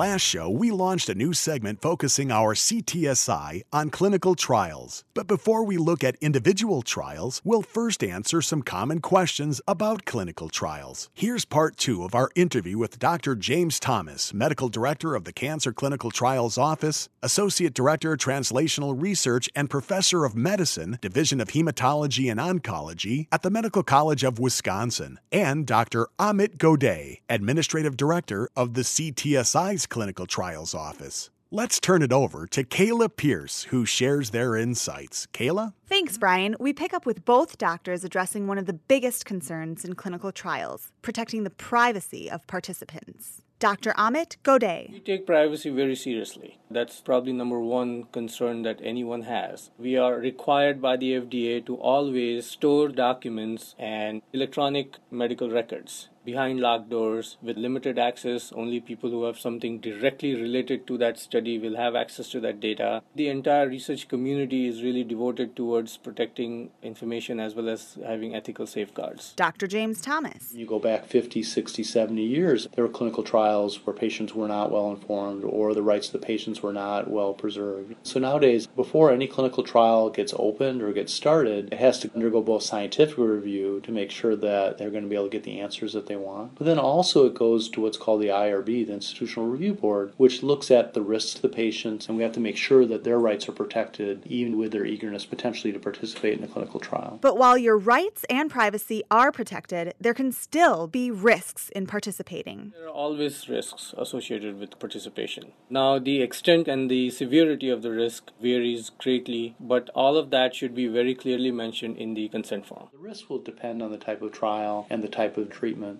Last 0.00 0.22
show, 0.22 0.48
we 0.48 0.70
launched 0.70 1.10
a 1.10 1.14
new 1.14 1.34
segment 1.34 1.82
focusing 1.82 2.30
our 2.30 2.54
CTSI 2.54 3.64
on 3.70 3.90
clinical 3.90 4.34
trials. 4.34 5.04
But 5.12 5.26
before 5.26 5.62
we 5.62 5.76
look 5.76 6.02
at 6.02 6.16
individual 6.22 6.80
trials, 6.80 7.42
we'll 7.44 7.60
first 7.60 8.02
answer 8.02 8.40
some 8.40 8.62
common 8.62 9.00
questions 9.00 9.60
about 9.68 10.06
clinical 10.06 10.48
trials. 10.48 11.10
Here's 11.12 11.44
part 11.44 11.76
two 11.76 12.02
of 12.02 12.14
our 12.14 12.30
interview 12.34 12.78
with 12.78 12.98
Dr. 12.98 13.36
James 13.36 13.78
Thomas, 13.78 14.32
Medical 14.32 14.70
Director 14.70 15.14
of 15.14 15.24
the 15.24 15.34
Cancer 15.34 15.70
Clinical 15.70 16.10
Trials 16.10 16.56
Office, 16.56 17.10
Associate 17.22 17.74
Director, 17.74 18.16
Translational 18.16 18.98
Research, 18.98 19.50
and 19.54 19.68
Professor 19.68 20.24
of 20.24 20.34
Medicine, 20.34 20.98
Division 21.02 21.42
of 21.42 21.48
Hematology 21.48 22.30
and 22.30 22.40
Oncology 22.40 23.26
at 23.30 23.42
the 23.42 23.50
Medical 23.50 23.82
College 23.82 24.24
of 24.24 24.38
Wisconsin, 24.38 25.20
and 25.30 25.66
Dr. 25.66 26.08
Amit 26.18 26.56
Gaudet, 26.56 27.18
Administrative 27.28 27.98
Director 27.98 28.48
of 28.56 28.72
the 28.72 28.80
CTSI 28.80 29.89
Clinical 29.90 30.26
Trials 30.26 30.74
Office. 30.74 31.30
Let's 31.52 31.80
turn 31.80 32.00
it 32.02 32.12
over 32.12 32.46
to 32.46 32.62
Kayla 32.62 33.16
Pierce, 33.16 33.64
who 33.64 33.84
shares 33.84 34.30
their 34.30 34.56
insights. 34.56 35.26
Kayla? 35.34 35.74
Thanks, 35.88 36.16
Brian. 36.16 36.54
We 36.60 36.72
pick 36.72 36.94
up 36.94 37.04
with 37.04 37.24
both 37.24 37.58
doctors 37.58 38.04
addressing 38.04 38.46
one 38.46 38.56
of 38.56 38.66
the 38.66 38.72
biggest 38.72 39.24
concerns 39.24 39.84
in 39.84 39.96
clinical 39.96 40.30
trials 40.30 40.92
protecting 41.02 41.42
the 41.42 41.50
privacy 41.50 42.30
of 42.30 42.46
participants. 42.46 43.42
Dr. 43.58 43.92
Amit 43.98 44.36
Gaudet. 44.42 44.90
We 44.90 45.00
take 45.00 45.26
privacy 45.26 45.68
very 45.68 45.94
seriously. 45.94 46.58
That's 46.70 47.00
probably 47.00 47.32
number 47.32 47.60
one 47.60 48.04
concern 48.04 48.62
that 48.62 48.80
anyone 48.82 49.22
has. 49.22 49.70
We 49.76 49.98
are 49.98 50.14
required 50.14 50.80
by 50.80 50.96
the 50.96 51.20
FDA 51.20 51.66
to 51.66 51.74
always 51.74 52.46
store 52.46 52.88
documents 52.88 53.74
and 53.78 54.22
electronic 54.32 54.96
medical 55.10 55.50
records 55.50 56.08
behind 56.24 56.60
locked 56.60 56.90
doors 56.90 57.36
with 57.42 57.56
limited 57.56 57.98
access. 57.98 58.52
Only 58.52 58.80
people 58.80 59.10
who 59.10 59.24
have 59.24 59.38
something 59.38 59.78
directly 59.80 60.34
related 60.34 60.86
to 60.86 60.98
that 60.98 61.18
study 61.18 61.58
will 61.58 61.76
have 61.76 61.94
access 61.94 62.28
to 62.30 62.40
that 62.40 62.60
data. 62.60 63.02
The 63.14 63.28
entire 63.28 63.68
research 63.68 64.08
community 64.08 64.66
is 64.66 64.82
really 64.82 65.04
devoted 65.04 65.56
towards 65.56 65.96
protecting 65.96 66.70
information 66.82 67.40
as 67.40 67.54
well 67.54 67.68
as 67.68 67.98
having 68.04 68.34
ethical 68.34 68.66
safeguards. 68.66 69.32
Dr. 69.36 69.66
James 69.66 70.00
Thomas. 70.00 70.52
You 70.52 70.66
go 70.66 70.78
back 70.78 71.06
50, 71.06 71.42
60, 71.42 71.82
70 71.82 72.22
years, 72.22 72.68
there 72.74 72.84
were 72.84 72.90
clinical 72.90 73.22
trials 73.22 73.84
where 73.86 73.94
patients 73.94 74.34
were 74.34 74.48
not 74.48 74.70
well 74.70 74.90
informed 74.90 75.44
or 75.44 75.74
the 75.74 75.82
rights 75.82 76.08
of 76.08 76.12
the 76.12 76.26
patients 76.26 76.62
were 76.62 76.72
not 76.72 77.10
well 77.10 77.32
preserved. 77.32 77.94
So 78.02 78.20
nowadays, 78.20 78.66
before 78.66 79.10
any 79.10 79.26
clinical 79.26 79.62
trial 79.62 80.10
gets 80.10 80.34
opened 80.38 80.82
or 80.82 80.92
gets 80.92 81.12
started, 81.12 81.72
it 81.72 81.78
has 81.78 81.98
to 82.00 82.10
undergo 82.14 82.42
both 82.42 82.62
scientific 82.62 83.18
review 83.18 83.80
to 83.84 83.92
make 83.92 84.10
sure 84.10 84.36
that 84.36 84.78
they're 84.78 84.90
going 84.90 85.04
to 85.04 85.08
be 85.08 85.14
able 85.14 85.26
to 85.26 85.30
get 85.30 85.44
the 85.44 85.60
answers 85.60 85.92
that 85.92 86.06
they 86.10 86.16
want. 86.16 86.56
But 86.56 86.66
then 86.66 86.78
also 86.78 87.24
it 87.26 87.34
goes 87.34 87.68
to 87.70 87.80
what's 87.80 87.96
called 87.96 88.20
the 88.20 88.28
IRB, 88.28 88.86
the 88.86 88.92
Institutional 88.92 89.48
Review 89.48 89.74
Board, 89.74 90.12
which 90.16 90.42
looks 90.42 90.70
at 90.70 90.92
the 90.92 91.02
risks 91.02 91.34
to 91.34 91.42
the 91.42 91.48
patients, 91.48 92.08
and 92.08 92.16
we 92.16 92.24
have 92.24 92.32
to 92.32 92.40
make 92.40 92.56
sure 92.56 92.84
that 92.84 93.04
their 93.04 93.18
rights 93.18 93.48
are 93.48 93.52
protected, 93.52 94.26
even 94.26 94.58
with 94.58 94.72
their 94.72 94.84
eagerness 94.84 95.24
potentially 95.24 95.72
to 95.72 95.78
participate 95.78 96.36
in 96.36 96.44
a 96.44 96.48
clinical 96.48 96.80
trial. 96.80 97.18
But 97.22 97.38
while 97.38 97.56
your 97.56 97.78
rights 97.78 98.24
and 98.28 98.50
privacy 98.50 99.02
are 99.10 99.30
protected, 99.30 99.94
there 100.00 100.14
can 100.14 100.32
still 100.32 100.88
be 100.88 101.10
risks 101.10 101.68
in 101.70 101.86
participating. 101.86 102.72
There 102.76 102.86
are 102.86 102.90
always 102.90 103.48
risks 103.48 103.94
associated 103.96 104.58
with 104.58 104.78
participation. 104.80 105.52
Now, 105.68 105.98
the 106.00 106.22
extent 106.22 106.66
and 106.66 106.90
the 106.90 107.10
severity 107.10 107.68
of 107.70 107.82
the 107.82 107.92
risk 107.92 108.30
varies 108.42 108.90
greatly, 108.90 109.54
but 109.60 109.88
all 109.94 110.16
of 110.16 110.30
that 110.30 110.54
should 110.56 110.74
be 110.74 110.88
very 110.88 111.14
clearly 111.14 111.52
mentioned 111.52 111.98
in 111.98 112.14
the 112.14 112.28
consent 112.28 112.66
form. 112.66 112.88
The 112.92 112.98
risk 112.98 113.30
will 113.30 113.38
depend 113.38 113.82
on 113.82 113.92
the 113.92 113.98
type 113.98 114.22
of 114.22 114.32
trial 114.32 114.86
and 114.90 115.04
the 115.04 115.08
type 115.08 115.36
of 115.36 115.50
treatment. 115.50 115.99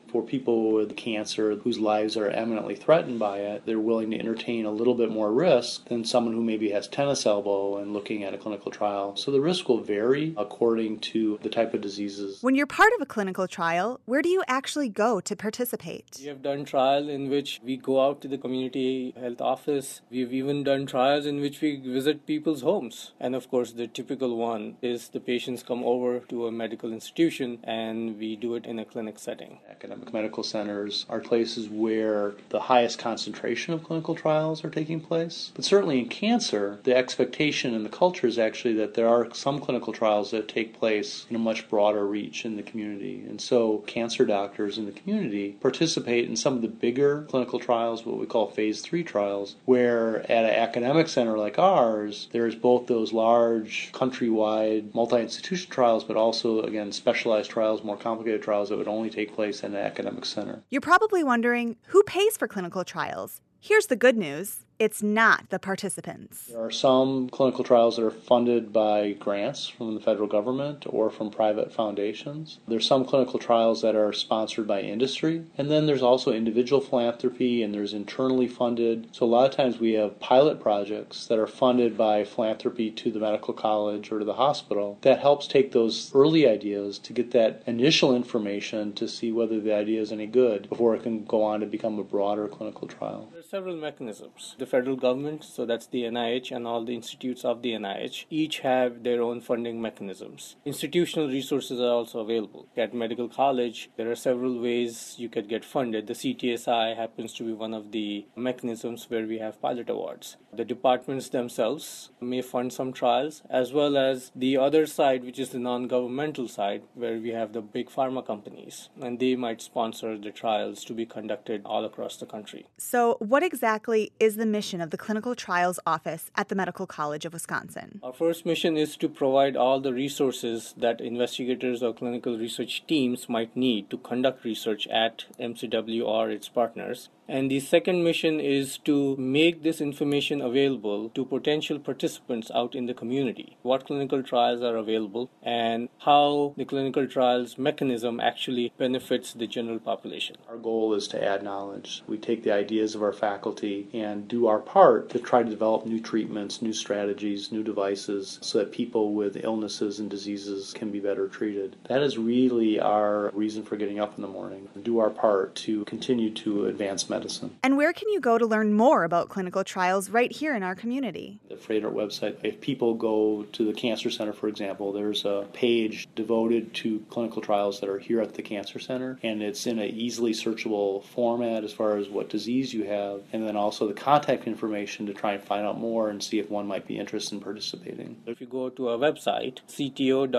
For 0.11 0.21
people 0.21 0.73
with 0.73 0.97
cancer 0.97 1.55
whose 1.55 1.79
lives 1.79 2.17
are 2.17 2.27
eminently 2.27 2.75
threatened 2.75 3.17
by 3.17 3.37
it, 3.37 3.65
they're 3.65 3.79
willing 3.79 4.11
to 4.11 4.19
entertain 4.19 4.65
a 4.65 4.71
little 4.71 4.93
bit 4.93 5.09
more 5.09 5.31
risk 5.31 5.85
than 5.87 6.03
someone 6.03 6.33
who 6.33 6.43
maybe 6.43 6.71
has 6.71 6.89
tennis 6.89 7.25
elbow 7.25 7.77
and 7.77 7.93
looking 7.93 8.25
at 8.25 8.33
a 8.33 8.37
clinical 8.37 8.71
trial. 8.71 9.15
So 9.15 9.31
the 9.31 9.39
risk 9.39 9.69
will 9.69 9.79
vary 9.79 10.33
according 10.35 10.99
to 11.11 11.39
the 11.43 11.49
type 11.49 11.73
of 11.73 11.79
diseases. 11.79 12.43
When 12.43 12.55
you're 12.55 12.67
part 12.67 12.91
of 12.93 13.01
a 13.01 13.05
clinical 13.05 13.47
trial, 13.47 14.01
where 14.03 14.21
do 14.21 14.27
you 14.27 14.43
actually 14.49 14.89
go 14.89 15.21
to 15.21 15.33
participate? 15.33 16.17
We 16.19 16.27
have 16.27 16.41
done 16.41 16.65
trials 16.65 17.07
in 17.07 17.29
which 17.29 17.61
we 17.63 17.77
go 17.77 18.05
out 18.05 18.19
to 18.21 18.27
the 18.27 18.37
community 18.37 19.13
health 19.17 19.39
office. 19.39 20.01
We've 20.09 20.33
even 20.33 20.65
done 20.65 20.87
trials 20.87 21.25
in 21.25 21.39
which 21.39 21.61
we 21.61 21.77
visit 21.77 22.25
people's 22.25 22.63
homes. 22.63 23.13
And 23.17 23.33
of 23.33 23.49
course, 23.49 23.71
the 23.71 23.87
typical 23.87 24.35
one 24.35 24.75
is 24.81 25.07
the 25.07 25.21
patients 25.21 25.63
come 25.63 25.85
over 25.85 26.19
to 26.19 26.47
a 26.47 26.51
medical 26.51 26.91
institution 26.91 27.59
and 27.63 28.19
we 28.19 28.35
do 28.35 28.55
it 28.55 28.65
in 28.65 28.77
a 28.77 28.83
clinic 28.83 29.17
setting. 29.17 29.59
Academic 29.69 30.00
medical 30.13 30.43
centers 30.43 31.05
are 31.09 31.19
places 31.19 31.69
where 31.69 32.33
the 32.49 32.61
highest 32.61 32.99
concentration 32.99 33.73
of 33.73 33.83
clinical 33.83 34.15
trials 34.15 34.63
are 34.63 34.69
taking 34.69 34.99
place. 34.99 35.51
But 35.55 35.65
certainly 35.65 35.99
in 35.99 36.09
cancer, 36.09 36.79
the 36.83 36.95
expectation 36.95 37.73
and 37.73 37.85
the 37.85 37.89
culture 37.89 38.27
is 38.27 38.37
actually 38.37 38.73
that 38.75 38.93
there 38.93 39.07
are 39.07 39.33
some 39.33 39.59
clinical 39.59 39.93
trials 39.93 40.31
that 40.31 40.47
take 40.47 40.77
place 40.77 41.25
in 41.29 41.35
a 41.35 41.39
much 41.39 41.69
broader 41.69 42.05
reach 42.05 42.45
in 42.45 42.55
the 42.55 42.63
community. 42.63 43.23
And 43.27 43.39
so 43.39 43.79
cancer 43.87 44.25
doctors 44.25 44.77
in 44.77 44.85
the 44.85 44.91
community 44.91 45.57
participate 45.61 46.27
in 46.27 46.35
some 46.35 46.55
of 46.55 46.61
the 46.61 46.67
bigger 46.67 47.25
clinical 47.29 47.59
trials, 47.59 48.05
what 48.05 48.17
we 48.17 48.25
call 48.25 48.47
phase 48.47 48.81
three 48.81 49.03
trials, 49.03 49.55
where 49.65 50.19
at 50.31 50.45
an 50.45 50.51
academic 50.51 51.07
center 51.07 51.37
like 51.37 51.59
ours, 51.59 52.27
there's 52.31 52.55
both 52.55 52.87
those 52.87 53.13
large 53.13 53.91
countrywide 53.93 54.93
multi-institution 54.93 55.69
trials, 55.69 56.03
but 56.03 56.17
also 56.17 56.61
again 56.61 56.91
specialized 56.91 57.49
trials, 57.49 57.83
more 57.83 57.97
complicated 57.97 58.41
trials 58.41 58.69
that 58.69 58.77
would 58.77 58.87
only 58.87 59.09
take 59.09 59.35
place 59.35 59.63
in 59.63 59.73
an 59.73 59.85
academic 59.91 60.25
center. 60.25 60.63
You're 60.69 60.81
probably 60.81 61.23
wondering 61.23 61.75
who 61.87 62.01
pays 62.03 62.37
for 62.37 62.47
clinical 62.47 62.83
trials? 62.83 63.41
Here's 63.59 63.87
the 63.87 63.95
good 63.95 64.17
news 64.17 64.65
it's 64.81 65.03
not 65.03 65.47
the 65.51 65.59
participants. 65.59 66.47
There 66.47 66.65
are 66.65 66.71
some 66.71 67.29
clinical 67.29 67.63
trials 67.63 67.97
that 67.97 68.03
are 68.03 68.09
funded 68.09 68.73
by 68.73 69.11
grants 69.11 69.67
from 69.67 69.93
the 69.93 70.01
federal 70.01 70.27
government 70.27 70.87
or 70.89 71.11
from 71.11 71.29
private 71.29 71.71
foundations. 71.71 72.57
There's 72.67 72.87
some 72.87 73.05
clinical 73.05 73.37
trials 73.37 73.83
that 73.83 73.95
are 73.95 74.11
sponsored 74.11 74.65
by 74.65 74.81
industry, 74.81 75.43
and 75.55 75.69
then 75.69 75.85
there's 75.85 76.01
also 76.01 76.33
individual 76.33 76.81
philanthropy 76.81 77.61
and 77.61 77.75
there's 77.75 77.93
internally 77.93 78.47
funded. 78.47 79.09
So 79.11 79.23
a 79.23 79.27
lot 79.27 79.47
of 79.47 79.55
times 79.55 79.77
we 79.77 79.93
have 79.93 80.19
pilot 80.19 80.59
projects 80.59 81.27
that 81.27 81.37
are 81.37 81.45
funded 81.45 81.95
by 81.95 82.23
philanthropy 82.23 82.89
to 82.89 83.11
the 83.11 83.19
medical 83.19 83.53
college 83.53 84.11
or 84.11 84.17
to 84.17 84.25
the 84.25 84.33
hospital 84.33 84.97
that 85.03 85.19
helps 85.19 85.45
take 85.45 85.73
those 85.73 86.11
early 86.15 86.47
ideas 86.47 86.97
to 86.97 87.13
get 87.13 87.29
that 87.33 87.61
initial 87.67 88.15
information 88.15 88.93
to 88.93 89.07
see 89.07 89.31
whether 89.31 89.59
the 89.59 89.75
idea 89.75 90.01
is 90.01 90.11
any 90.11 90.25
good 90.25 90.67
before 90.69 90.95
it 90.95 91.03
can 91.03 91.23
go 91.23 91.43
on 91.43 91.59
to 91.59 91.67
become 91.67 91.99
a 91.99 92.03
broader 92.03 92.47
clinical 92.47 92.87
trial. 92.87 93.29
There 93.31 93.41
are 93.41 93.43
several 93.43 93.75
mechanisms. 93.75 94.55
The 94.57 94.70
federal 94.71 94.95
government, 94.95 95.43
so 95.43 95.65
that's 95.65 95.87
the 95.87 96.03
NIH 96.03 96.51
and 96.55 96.65
all 96.65 96.85
the 96.85 96.95
institutes 96.95 97.43
of 97.43 97.61
the 97.61 97.73
NIH, 97.73 98.25
each 98.29 98.59
have 98.59 99.03
their 99.03 99.21
own 99.21 99.41
funding 99.41 99.81
mechanisms. 99.81 100.55
Institutional 100.65 101.27
resources 101.27 101.79
are 101.79 101.93
also 101.99 102.19
available. 102.19 102.67
At 102.77 102.93
medical 102.93 103.27
college, 103.27 103.89
there 103.97 104.09
are 104.09 104.15
several 104.15 104.59
ways 104.59 105.15
you 105.17 105.29
could 105.29 105.49
get 105.49 105.65
funded. 105.65 106.07
The 106.07 106.13
CTSI 106.13 106.95
happens 106.95 107.33
to 107.33 107.43
be 107.43 107.53
one 107.53 107.73
of 107.73 107.91
the 107.91 108.25
mechanisms 108.35 109.05
where 109.09 109.27
we 109.27 109.39
have 109.39 109.61
pilot 109.61 109.89
awards. 109.89 110.37
The 110.53 110.65
departments 110.65 111.29
themselves 111.29 112.09
may 112.19 112.41
fund 112.41 112.73
some 112.73 112.91
trials, 112.91 113.41
as 113.49 113.71
well 113.71 113.95
as 113.95 114.31
the 114.35 114.57
other 114.57 114.85
side, 114.85 115.23
which 115.23 115.39
is 115.39 115.49
the 115.49 115.59
non 115.59 115.87
governmental 115.87 116.47
side, 116.49 116.83
where 116.93 117.17
we 117.19 117.29
have 117.29 117.53
the 117.53 117.61
big 117.61 117.89
pharma 117.89 118.25
companies, 118.25 118.89
and 119.01 119.17
they 119.17 119.37
might 119.37 119.61
sponsor 119.61 120.17
the 120.17 120.31
trials 120.31 120.83
to 120.85 120.93
be 120.93 121.05
conducted 121.05 121.61
all 121.63 121.85
across 121.85 122.17
the 122.17 122.25
country. 122.25 122.67
So, 122.77 123.15
what 123.19 123.43
exactly 123.43 124.11
is 124.19 124.35
the 124.35 124.45
mission 124.45 124.81
of 124.81 124.89
the 124.89 124.97
Clinical 124.97 125.35
Trials 125.35 125.79
Office 125.85 126.29
at 126.35 126.49
the 126.49 126.55
Medical 126.55 126.85
College 126.85 127.25
of 127.25 127.33
Wisconsin? 127.33 128.01
Our 128.03 128.13
first 128.13 128.45
mission 128.45 128.75
is 128.75 128.97
to 128.97 129.07
provide 129.07 129.55
all 129.55 129.79
the 129.79 129.93
resources 129.93 130.73
that 130.77 130.99
investigators 130.99 131.81
or 131.81 131.93
clinical 131.93 132.37
research 132.37 132.85
teams 132.87 133.29
might 133.29 133.55
need 133.55 133.89
to 133.89 133.97
conduct 133.97 134.43
research 134.43 134.85
at 134.87 135.25
MCW 135.39 136.05
or 136.05 136.29
its 136.29 136.49
partners. 136.49 137.09
And 137.31 137.49
the 137.49 137.61
second 137.61 138.03
mission 138.03 138.41
is 138.41 138.77
to 138.79 139.15
make 139.15 139.63
this 139.63 139.79
information 139.79 140.41
available 140.41 141.07
to 141.11 141.23
potential 141.23 141.79
participants 141.79 142.51
out 142.53 142.75
in 142.75 142.87
the 142.87 142.93
community. 142.93 143.55
What 143.61 143.85
clinical 143.85 144.21
trials 144.21 144.61
are 144.61 144.75
available 144.75 145.29
and 145.41 145.87
how 145.99 146.53
the 146.57 146.65
clinical 146.65 147.07
trials 147.07 147.57
mechanism 147.57 148.19
actually 148.19 148.73
benefits 148.77 149.31
the 149.31 149.47
general 149.47 149.79
population. 149.79 150.35
Our 150.49 150.57
goal 150.57 150.93
is 150.93 151.07
to 151.07 151.23
add 151.23 151.41
knowledge. 151.41 152.03
We 152.05 152.17
take 152.17 152.43
the 152.43 152.53
ideas 152.53 152.95
of 152.95 153.01
our 153.01 153.13
faculty 153.13 153.87
and 153.93 154.27
do 154.27 154.47
our 154.47 154.59
part 154.59 155.09
to 155.11 155.19
try 155.19 155.41
to 155.41 155.49
develop 155.49 155.85
new 155.85 156.01
treatments, 156.01 156.61
new 156.61 156.73
strategies, 156.73 157.49
new 157.49 157.63
devices 157.63 158.39
so 158.41 158.57
that 158.57 158.73
people 158.73 159.13
with 159.13 159.41
illnesses 159.41 160.01
and 160.01 160.09
diseases 160.09 160.73
can 160.73 160.91
be 160.91 160.99
better 160.99 161.29
treated. 161.29 161.77
That 161.87 162.01
is 162.01 162.17
really 162.17 162.81
our 162.81 163.31
reason 163.33 163.63
for 163.63 163.77
getting 163.77 164.01
up 164.01 164.17
in 164.17 164.21
the 164.21 164.27
morning. 164.27 164.67
Do 164.83 164.99
our 164.99 165.09
part 165.09 165.55
to 165.67 165.85
continue 165.85 166.29
to 166.31 166.65
advance 166.65 167.09
medicine. 167.09 167.20
And 167.63 167.77
where 167.77 167.93
can 167.93 168.09
you 168.09 168.19
go 168.19 168.37
to 168.37 168.45
learn 168.45 168.73
more 168.73 169.03
about 169.03 169.29
clinical 169.29 169.63
trials 169.63 170.09
right 170.09 170.31
here 170.31 170.55
in 170.55 170.63
our 170.63 170.75
community? 170.75 171.39
The 171.49 171.55
Froedtert 171.55 171.93
website, 171.93 172.37
if 172.43 172.59
people 172.61 172.93
go 172.95 173.43
to 173.51 173.65
the 173.65 173.73
Cancer 173.73 174.09
Center, 174.09 174.33
for 174.33 174.47
example, 174.47 174.91
there's 174.91 175.25
a 175.25 175.45
page 175.53 176.07
devoted 176.15 176.73
to 176.75 177.05
clinical 177.09 177.41
trials 177.41 177.79
that 177.79 177.89
are 177.89 177.99
here 177.99 178.21
at 178.21 178.33
the 178.33 178.41
Cancer 178.41 178.79
Center, 178.79 179.19
and 179.23 179.41
it's 179.41 179.67
in 179.67 179.79
an 179.79 179.89
easily 179.89 180.31
searchable 180.31 181.03
format 181.05 181.63
as 181.63 181.73
far 181.73 181.97
as 181.97 182.09
what 182.09 182.29
disease 182.29 182.73
you 182.73 182.83
have, 182.85 183.21
and 183.33 183.47
then 183.47 183.55
also 183.55 183.87
the 183.87 183.93
contact 183.93 184.47
information 184.47 185.05
to 185.05 185.13
try 185.13 185.33
and 185.33 185.43
find 185.43 185.65
out 185.65 185.77
more 185.77 186.09
and 186.09 186.23
see 186.23 186.39
if 186.39 186.49
one 186.49 186.67
might 186.67 186.87
be 186.87 186.97
interested 186.97 187.35
in 187.35 187.41
participating. 187.41 188.17
If 188.25 188.41
you 188.41 188.47
go 188.47 188.69
to 188.69 188.89
our 188.89 188.97
website, 188.97 189.59
cto.mcw.edu, 189.67 190.31